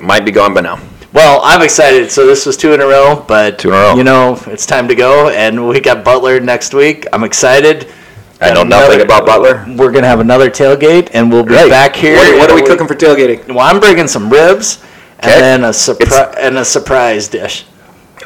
[0.00, 0.76] Might be gone by now.
[1.18, 2.12] Well, I'm excited.
[2.12, 3.94] So this was two in a row, but Two in a row.
[3.96, 7.08] you know it's time to go, and we got Butler next week.
[7.12, 7.92] I'm excited.
[8.40, 9.66] I know nothing about Butler.
[9.76, 11.68] We're gonna have another tailgate, and we'll be Right.
[11.68, 12.14] back here.
[12.14, 13.48] What, what are we in a cooking for tailgating?
[13.48, 14.78] Well, I'm bringing some ribs,
[15.18, 17.64] and then a surprise and a surprise dish.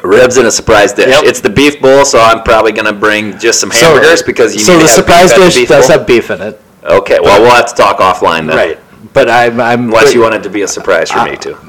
[0.03, 1.07] Ribs and a surprise dish.
[1.07, 1.23] Yep.
[1.23, 4.73] It's the beef bowl, so I'm probably gonna bring just some hamburgers because you so
[4.73, 5.97] need the to have surprise beef at the dish beef does bowl.
[5.97, 8.55] have beef in it, Okay, well we'll have to talk offline then.
[8.57, 8.79] right?
[9.13, 11.55] But I'm, I'm Unless you want it to be a surprise for Uh, me too.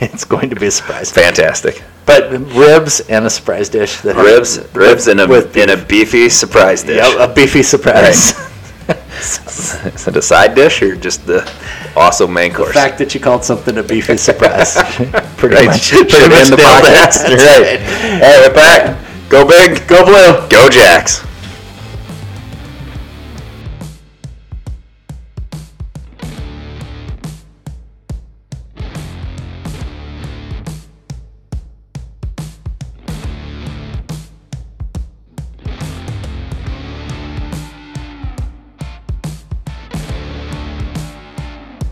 [0.00, 1.10] it's going to be a surprise.
[1.12, 1.82] Fantastic.
[2.06, 4.00] But ribs and a surprise dish.
[4.00, 6.96] That have- Ribs, ribs in a with in a beefy surprise dish.
[6.96, 8.34] Yep, a beefy surprise.
[9.22, 11.48] Is it a side dish or just the
[11.94, 12.68] awesome main course?
[12.74, 14.74] The fact that you called something a beefy surprise.
[15.36, 15.80] pretty Right, much.
[15.80, 17.22] should have been the podcast.
[17.22, 17.78] That's Right.
[17.80, 18.98] Hey, we're back.
[19.28, 19.86] Go big.
[19.86, 20.48] Go blue.
[20.48, 21.24] Go Jacks.